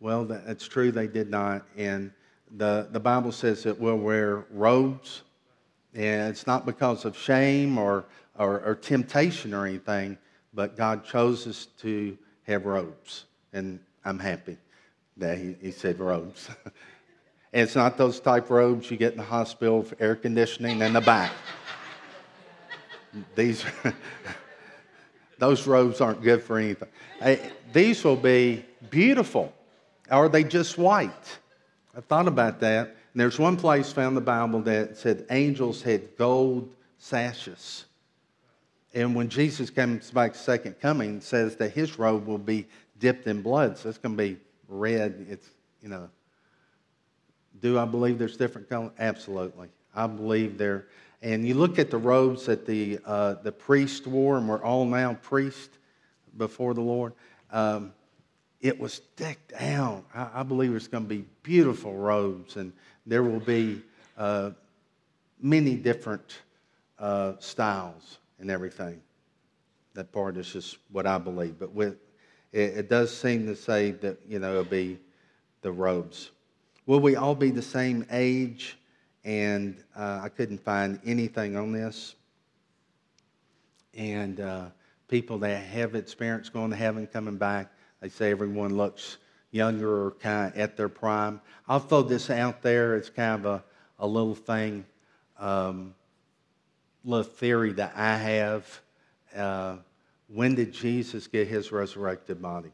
Well, 0.00 0.24
that's 0.24 0.66
true, 0.66 0.90
they 0.90 1.06
did 1.06 1.30
not. 1.30 1.64
And 1.76 2.10
the, 2.56 2.88
the 2.90 2.98
Bible 2.98 3.30
says 3.30 3.62
that 3.62 3.78
we'll 3.78 3.98
wear 3.98 4.46
robes 4.50 5.22
and 5.94 6.28
it's 6.28 6.44
not 6.48 6.66
because 6.66 7.04
of 7.04 7.16
shame 7.16 7.78
or, 7.78 8.04
or, 8.36 8.60
or 8.62 8.74
temptation 8.74 9.54
or 9.54 9.64
anything, 9.64 10.18
but 10.52 10.76
God 10.76 11.04
chose 11.04 11.46
us 11.46 11.66
to 11.82 12.18
have 12.42 12.66
robes. 12.66 13.26
And 13.52 13.78
I'm 14.04 14.18
happy 14.18 14.58
that 15.18 15.38
He, 15.38 15.54
he 15.62 15.70
said 15.70 16.00
robes. 16.00 16.50
and 17.52 17.62
it's 17.62 17.76
not 17.76 17.96
those 17.96 18.18
type 18.18 18.50
robes 18.50 18.90
you 18.90 18.96
get 18.96 19.12
in 19.12 19.18
the 19.18 19.24
hospital 19.24 19.84
for 19.84 19.96
air 20.00 20.16
conditioning 20.16 20.82
in 20.82 20.92
the 20.92 21.00
back. 21.00 21.30
These, 23.36 23.64
those 25.38 25.66
robes 25.66 26.00
aren't 26.00 26.22
good 26.22 26.42
for 26.42 26.58
anything. 26.58 26.88
These 27.72 28.04
will 28.04 28.16
be 28.16 28.64
beautiful. 28.90 29.52
Are 30.10 30.28
they 30.28 30.44
just 30.44 30.78
white? 30.78 31.38
I 31.96 32.00
thought 32.00 32.28
about 32.28 32.60
that. 32.60 32.88
And 32.88 33.20
there's 33.20 33.38
one 33.38 33.56
place 33.56 33.92
found 33.92 34.16
the 34.16 34.20
Bible 34.20 34.60
that 34.62 34.96
said 34.96 35.26
angels 35.30 35.82
had 35.82 36.16
gold 36.16 36.68
sashes. 36.98 37.86
And 38.94 39.14
when 39.14 39.28
Jesus 39.28 39.68
comes 39.68 40.10
back 40.10 40.34
second 40.34 40.80
coming, 40.80 41.20
says 41.20 41.56
that 41.56 41.72
his 41.72 41.98
robe 41.98 42.26
will 42.26 42.38
be 42.38 42.66
dipped 42.98 43.26
in 43.26 43.42
blood. 43.42 43.76
So 43.76 43.88
it's 43.88 43.98
going 43.98 44.16
to 44.16 44.22
be 44.22 44.38
red. 44.68 45.26
It's, 45.28 45.48
you 45.82 45.88
know. 45.88 46.08
Do 47.60 47.78
I 47.78 47.84
believe 47.84 48.18
there's 48.18 48.36
different 48.36 48.68
colors? 48.68 48.92
Absolutely. 48.98 49.68
I 49.94 50.06
believe 50.06 50.58
there. 50.58 50.86
And 51.22 51.46
you 51.46 51.54
look 51.54 51.78
at 51.78 51.90
the 51.90 51.98
robes 51.98 52.46
that 52.46 52.66
the, 52.66 52.98
uh, 53.04 53.34
the 53.42 53.52
priest 53.52 54.06
wore, 54.06 54.36
and 54.36 54.48
we're 54.48 54.62
all 54.62 54.84
now 54.84 55.14
priests 55.14 55.78
before 56.36 56.74
the 56.74 56.82
Lord. 56.82 57.14
Um, 57.50 57.92
it 58.60 58.78
was 58.78 59.00
decked 59.16 59.52
out. 59.54 60.04
I, 60.14 60.28
I 60.40 60.42
believe 60.42 60.74
it's 60.74 60.88
going 60.88 61.04
to 61.04 61.08
be 61.08 61.24
beautiful 61.42 61.94
robes 61.94 62.56
and 62.56 62.72
there 63.06 63.22
will 63.22 63.40
be 63.40 63.82
uh, 64.18 64.50
many 65.40 65.76
different 65.76 66.38
uh, 66.98 67.34
styles 67.38 68.18
and 68.40 68.50
everything. 68.50 69.00
That 69.94 70.12
part 70.12 70.36
is 70.36 70.52
just 70.52 70.78
what 70.90 71.06
I 71.06 71.18
believe. 71.18 71.58
But 71.58 71.72
with, 71.72 71.96
it, 72.52 72.76
it 72.78 72.88
does 72.88 73.16
seem 73.16 73.46
to 73.46 73.56
say 73.56 73.92
that, 73.92 74.18
you 74.28 74.38
know, 74.38 74.50
it'll 74.50 74.64
be 74.64 74.98
the 75.62 75.72
robes. 75.72 76.30
Will 76.86 77.00
we 77.00 77.16
all 77.16 77.34
be 77.34 77.50
the 77.50 77.62
same 77.62 78.06
age? 78.10 78.78
And 79.26 79.82
uh, 79.96 80.20
I 80.22 80.28
couldn't 80.28 80.64
find 80.64 81.00
anything 81.04 81.56
on 81.56 81.72
this. 81.72 82.14
And 83.92 84.38
uh, 84.40 84.66
people 85.08 85.38
that 85.38 85.64
have 85.64 85.96
experienced 85.96 86.52
going 86.52 86.70
to 86.70 86.76
heaven 86.76 87.08
coming 87.08 87.36
back, 87.36 87.72
they 88.00 88.08
say 88.08 88.30
everyone 88.30 88.76
looks 88.76 89.16
younger 89.50 90.06
or 90.06 90.10
kind 90.12 90.52
of 90.52 90.58
at 90.58 90.76
their 90.76 90.88
prime. 90.88 91.40
I'll 91.66 91.80
throw 91.80 92.02
this 92.02 92.30
out 92.30 92.62
there. 92.62 92.94
It's 92.94 93.10
kind 93.10 93.44
of 93.44 93.46
a, 93.46 93.64
a 93.98 94.06
little 94.06 94.36
thing, 94.36 94.84
um, 95.40 95.96
little 97.04 97.24
theory 97.24 97.72
that 97.72 97.94
I 97.96 98.16
have. 98.16 98.80
Uh, 99.34 99.76
when 100.28 100.54
did 100.54 100.72
Jesus 100.72 101.26
get 101.26 101.48
his 101.48 101.72
resurrected 101.72 102.40
body? 102.40 102.70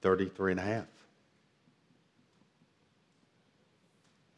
33 0.00 0.52
and 0.52 0.60
a 0.60 0.64
half. 0.64 0.91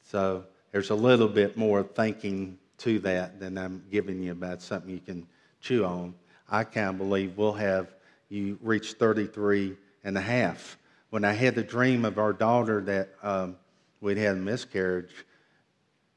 So 0.05 0.45
there's 0.73 0.91
a 0.91 0.95
little 0.95 1.29
bit 1.29 1.57
more 1.57 1.83
thinking 1.83 2.59
to 2.79 2.99
that 3.01 3.41
than 3.41 3.59
I'm 3.59 3.83
giving 3.91 4.23
you 4.23 4.33
about 4.33 4.63
something 4.63 4.91
you 4.91 5.01
can 5.01 5.27
chew 5.61 5.85
on. 5.85 6.15
I 6.49 6.65
kind 6.65 6.91
of 6.91 6.99
believe 6.99 7.37
we'll 7.37 7.53
have 7.55 7.95
you 8.29 8.59
reach 8.63 8.93
33 8.93 9.77
and 10.05 10.17
a 10.17 10.21
half. 10.21 10.79
When 11.11 11.25
I 11.25 11.33
had 11.33 11.55
the 11.55 11.63
dream 11.63 12.05
of 12.05 12.19
our 12.19 12.33
daughter 12.33 12.81
that 12.83 13.11
um, 13.23 13.57
we'd 14.01 14.19
had 14.19 14.37
a 14.37 14.41
miscarriage, 14.41 15.25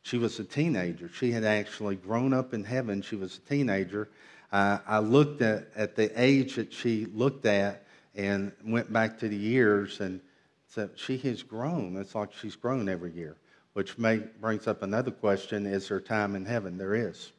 she 0.02 0.18
was 0.18 0.40
a 0.40 0.44
teenager. 0.44 1.10
She 1.14 1.32
had 1.32 1.44
actually 1.44 1.96
grown 1.96 2.34
up 2.34 2.54
in 2.54 2.64
heaven. 2.64 3.02
She 3.02 3.16
was 3.16 3.38
a 3.38 3.50
teenager. 3.50 4.10
Uh, 4.52 4.80
I 4.88 5.00
looked 5.00 5.42
at, 5.42 5.68
at 5.76 5.96
the 5.96 6.12
age 6.20 6.56
that 6.56 6.74
she 6.74 7.06
looked 7.08 7.46
at 7.46 7.86
and 8.16 8.52
went 8.66 8.92
back 8.92 9.20
to 9.20 9.28
the 9.28 9.36
years 9.36 10.00
and 10.00 10.22
said, 10.68 10.92
She 10.96 11.18
has 11.18 11.44
grown. 11.44 11.98
It's 11.98 12.16
like 12.16 12.34
she's 12.34 12.56
grown 12.56 12.90
every 12.90 13.12
year, 13.12 13.36
which 13.78 13.95
may, 13.99 14.17
brings 14.17 14.65
up 14.65 14.82
another 14.82 15.11
question 15.11 15.67
Is 15.67 15.89
there 15.89 16.01
time 16.01 16.36
in 16.36 16.47
heaven? 16.47 16.80
There 16.80 16.95
is. 16.95 17.32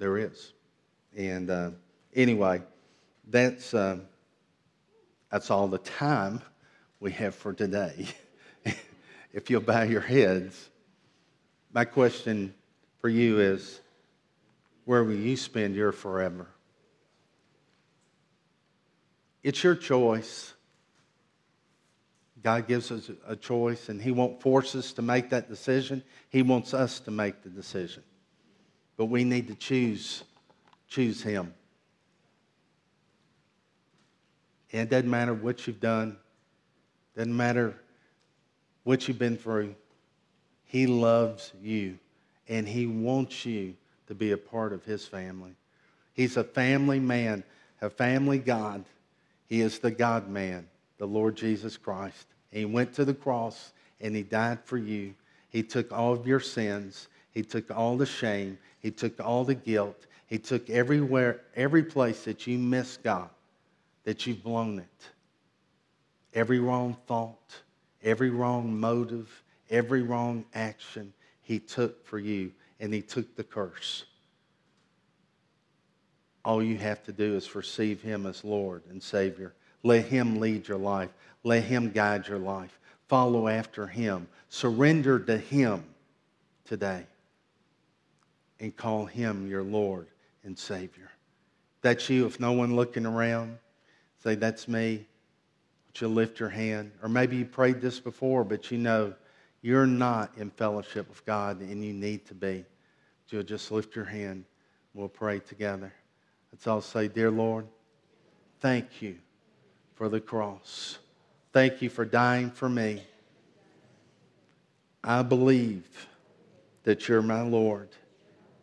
There 0.00 0.18
is. 0.18 0.54
And 1.16 1.48
uh, 1.48 1.70
anyway, 2.16 2.62
that's, 3.28 3.72
uh, 3.72 3.98
that's 5.30 5.48
all 5.48 5.68
the 5.68 5.78
time 5.78 6.42
we 6.98 7.12
have 7.12 7.36
for 7.36 7.52
today. 7.52 8.08
if 9.32 9.48
you'll 9.48 9.60
bow 9.60 9.82
your 9.82 10.00
heads, 10.00 10.68
my 11.72 11.84
question 11.84 12.52
for 12.98 13.08
you 13.08 13.38
is 13.38 13.80
where 14.84 15.04
will 15.04 15.14
you 15.14 15.36
spend 15.36 15.76
your 15.76 15.92
forever? 15.92 16.48
It's 19.44 19.62
your 19.62 19.76
choice. 19.76 20.54
God 22.42 22.66
gives 22.66 22.90
us 22.90 23.10
a 23.26 23.36
choice, 23.36 23.88
and 23.88 24.00
He 24.00 24.10
won't 24.10 24.40
force 24.40 24.74
us 24.74 24.92
to 24.94 25.02
make 25.02 25.30
that 25.30 25.48
decision. 25.48 26.02
He 26.30 26.42
wants 26.42 26.72
us 26.72 27.00
to 27.00 27.10
make 27.10 27.42
the 27.42 27.50
decision. 27.50 28.02
But 28.96 29.06
we 29.06 29.24
need 29.24 29.48
to 29.48 29.54
choose, 29.54 30.24
choose 30.88 31.22
Him. 31.22 31.54
And 34.72 34.82
it 34.82 34.90
doesn't 34.90 35.10
matter 35.10 35.34
what 35.34 35.66
you've 35.66 35.80
done, 35.80 36.16
doesn't 37.16 37.36
matter 37.36 37.74
what 38.84 39.06
you've 39.06 39.18
been 39.18 39.36
through. 39.36 39.74
He 40.64 40.86
loves 40.86 41.52
you, 41.60 41.98
and 42.48 42.66
He 42.66 42.86
wants 42.86 43.44
you 43.44 43.74
to 44.06 44.14
be 44.14 44.30
a 44.30 44.38
part 44.38 44.72
of 44.72 44.84
His 44.84 45.04
family. 45.04 45.56
He's 46.14 46.36
a 46.36 46.44
family 46.44 47.00
man, 47.00 47.44
a 47.82 47.90
family 47.90 48.38
God. 48.38 48.84
He 49.46 49.60
is 49.60 49.80
the 49.80 49.90
God 49.90 50.28
man, 50.28 50.68
the 51.00 51.06
Lord 51.06 51.34
Jesus 51.34 51.78
Christ. 51.78 52.26
he 52.52 52.66
went 52.66 52.92
to 52.92 53.06
the 53.06 53.14
cross 53.14 53.72
and 54.02 54.14
He 54.14 54.22
died 54.22 54.58
for 54.64 54.78
you. 54.78 55.14
He 55.48 55.62
took 55.62 55.90
all 55.90 56.12
of 56.12 56.26
your 56.26 56.40
sins, 56.40 57.08
He 57.32 57.42
took 57.42 57.70
all 57.70 57.96
the 57.96 58.06
shame, 58.06 58.58
He 58.80 58.90
took 58.90 59.18
all 59.18 59.42
the 59.42 59.54
guilt, 59.54 60.06
He 60.26 60.38
took 60.38 60.68
everywhere, 60.70 61.40
every 61.56 61.82
place 61.82 62.24
that 62.24 62.46
you 62.46 62.58
missed 62.58 63.02
God 63.02 63.30
that 64.04 64.26
you've 64.26 64.42
blown 64.42 64.78
it. 64.78 65.08
Every 66.34 66.58
wrong 66.58 66.96
thought, 67.06 67.60
every 68.02 68.30
wrong 68.30 68.78
motive, 68.78 69.42
every 69.70 70.02
wrong 70.02 70.44
action 70.54 71.12
he 71.42 71.58
took 71.58 72.04
for 72.06 72.18
you, 72.18 72.52
and 72.78 72.92
he 72.94 73.02
took 73.02 73.36
the 73.36 73.44
curse. 73.44 74.04
All 76.44 76.62
you 76.62 76.76
have 76.78 77.02
to 77.04 77.12
do 77.12 77.34
is 77.34 77.54
receive 77.54 78.02
him 78.02 78.26
as 78.26 78.44
Lord 78.44 78.82
and 78.90 79.02
Savior. 79.02 79.54
Let 79.82 80.06
him 80.06 80.40
lead 80.40 80.68
your 80.68 80.78
life. 80.78 81.10
Let 81.42 81.64
him 81.64 81.90
guide 81.90 82.28
your 82.28 82.38
life. 82.38 82.78
Follow 83.08 83.48
after 83.48 83.86
him. 83.86 84.28
Surrender 84.48 85.18
to 85.18 85.38
him 85.38 85.84
today 86.64 87.06
and 88.58 88.76
call 88.76 89.06
him 89.06 89.48
your 89.48 89.62
Lord 89.62 90.06
and 90.44 90.58
Savior. 90.58 91.10
That's 91.82 92.08
you, 92.10 92.26
if 92.26 92.38
no 92.38 92.52
one 92.52 92.76
looking 92.76 93.06
around. 93.06 93.58
Say, 94.22 94.34
That's 94.34 94.68
me. 94.68 95.06
Would 95.86 96.00
you 96.00 96.08
lift 96.08 96.38
your 96.38 96.50
hand? 96.50 96.92
Or 97.02 97.08
maybe 97.08 97.36
you 97.36 97.44
prayed 97.44 97.80
this 97.80 97.98
before, 97.98 98.44
but 98.44 98.70
you 98.70 98.78
know 98.78 99.14
you're 99.62 99.86
not 99.86 100.30
in 100.36 100.50
fellowship 100.50 101.08
with 101.08 101.24
God 101.26 101.60
and 101.60 101.84
you 101.84 101.92
need 101.92 102.26
to 102.26 102.34
be. 102.34 102.64
You'll 103.28 103.42
just 103.42 103.70
lift 103.70 103.94
your 103.94 104.04
hand. 104.04 104.44
We'll 104.92 105.08
pray 105.08 105.38
together. 105.38 105.92
Let's 106.52 106.66
all 106.66 106.80
say, 106.80 107.08
Dear 107.08 107.30
Lord, 107.30 107.66
thank 108.60 109.02
you 109.02 109.16
for 110.00 110.08
the 110.08 110.18
cross. 110.18 110.96
Thank 111.52 111.82
you 111.82 111.90
for 111.90 112.06
dying 112.06 112.50
for 112.50 112.70
me. 112.70 113.02
I 115.04 115.20
believe 115.20 116.06
that 116.84 117.06
you're 117.06 117.20
my 117.20 117.42
Lord 117.42 117.90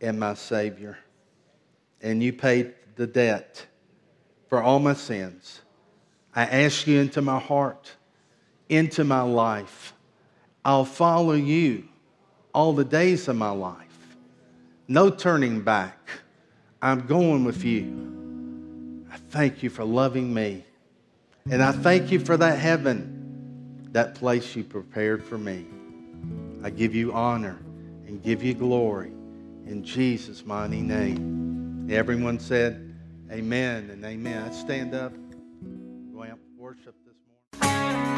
and 0.02 0.20
my 0.20 0.34
Savior. 0.34 0.98
And 2.02 2.24
you 2.24 2.34
paid 2.34 2.74
the 2.96 3.06
debt 3.06 3.68
for 4.50 4.64
all 4.64 4.80
my 4.80 4.96
sins. 4.96 5.62
I 6.36 6.46
ask 6.46 6.88
you 6.88 7.00
into 7.00 7.22
my 7.22 7.38
heart, 7.38 7.94
into 8.68 9.04
my 9.04 9.22
life. 9.22 9.94
I'll 10.66 10.86
follow 10.86 11.34
you 11.34 11.88
all 12.52 12.74
the 12.74 12.84
days 12.84 13.28
of 13.28 13.36
my 13.36 13.52
life. 13.52 14.16
No 14.88 15.12
turning 15.12 15.62
back. 15.62 16.10
I'm 16.82 17.06
going 17.06 17.44
with 17.44 17.64
you. 17.64 19.06
I 19.14 19.18
thank 19.18 19.62
you 19.62 19.70
for 19.70 19.86
loving 19.86 20.34
me. 20.34 20.64
And 21.50 21.64
I 21.64 21.72
thank 21.72 22.12
you 22.12 22.20
for 22.20 22.36
that 22.36 22.60
heaven, 22.60 23.90
that 23.94 24.16
place 24.16 24.54
you 24.54 24.66
prepared 24.66 25.24
for 25.24 25.38
me. 25.38 25.66
I 26.62 26.70
give 26.70 26.94
you 26.94 27.14
honor 27.14 27.58
and 28.06 28.22
give 28.22 28.44
you 28.44 28.54
glory 28.54 29.14
in 29.66 29.82
Jesus' 29.82 30.46
mighty 30.46 30.82
name. 30.82 31.88
Everyone 31.90 32.38
said, 32.38 32.84
Amen 33.32 33.90
and 33.90 34.04
amen. 34.04 34.44
Let's 34.44 34.60
stand 34.60 34.94
up. 34.94 35.14
Go 36.14 36.24
out 36.24 36.32
and 36.32 36.58
worship 36.58 36.96
this 37.06 37.16
morning. 37.62 38.18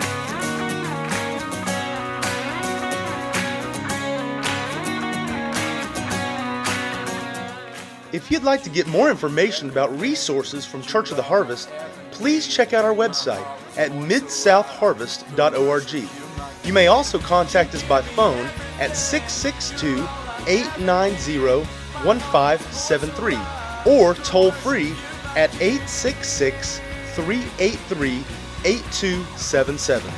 If 8.11 8.31
you'd 8.31 8.41
like 8.41 8.63
to 8.63 8.71
get 8.71 8.87
more 8.87 9.11
information 9.11 9.69
about 9.69 9.95
resources 9.99 10.65
from 10.65 10.81
Church 10.81 11.11
of 11.11 11.17
the 11.17 11.21
Harvest, 11.21 11.69
please 12.19 12.47
check 12.47 12.73
out 12.73 12.83
our 12.83 12.93
website 12.93 13.45
at 13.77 13.91
midsouthharvest.org. 13.91 16.09
You 16.65 16.73
may 16.73 16.87
also 16.87 17.17
contact 17.17 17.73
us 17.73 17.81
by 17.83 18.01
phone 18.01 18.45
at 18.77 18.97
662 18.97 20.05
890 20.45 21.63
1573 22.03 23.37
or 23.85 24.15
toll 24.15 24.51
free 24.51 24.93
at 25.37 25.49
866 25.61 26.81
383 27.13 28.25
8277. 28.65 30.11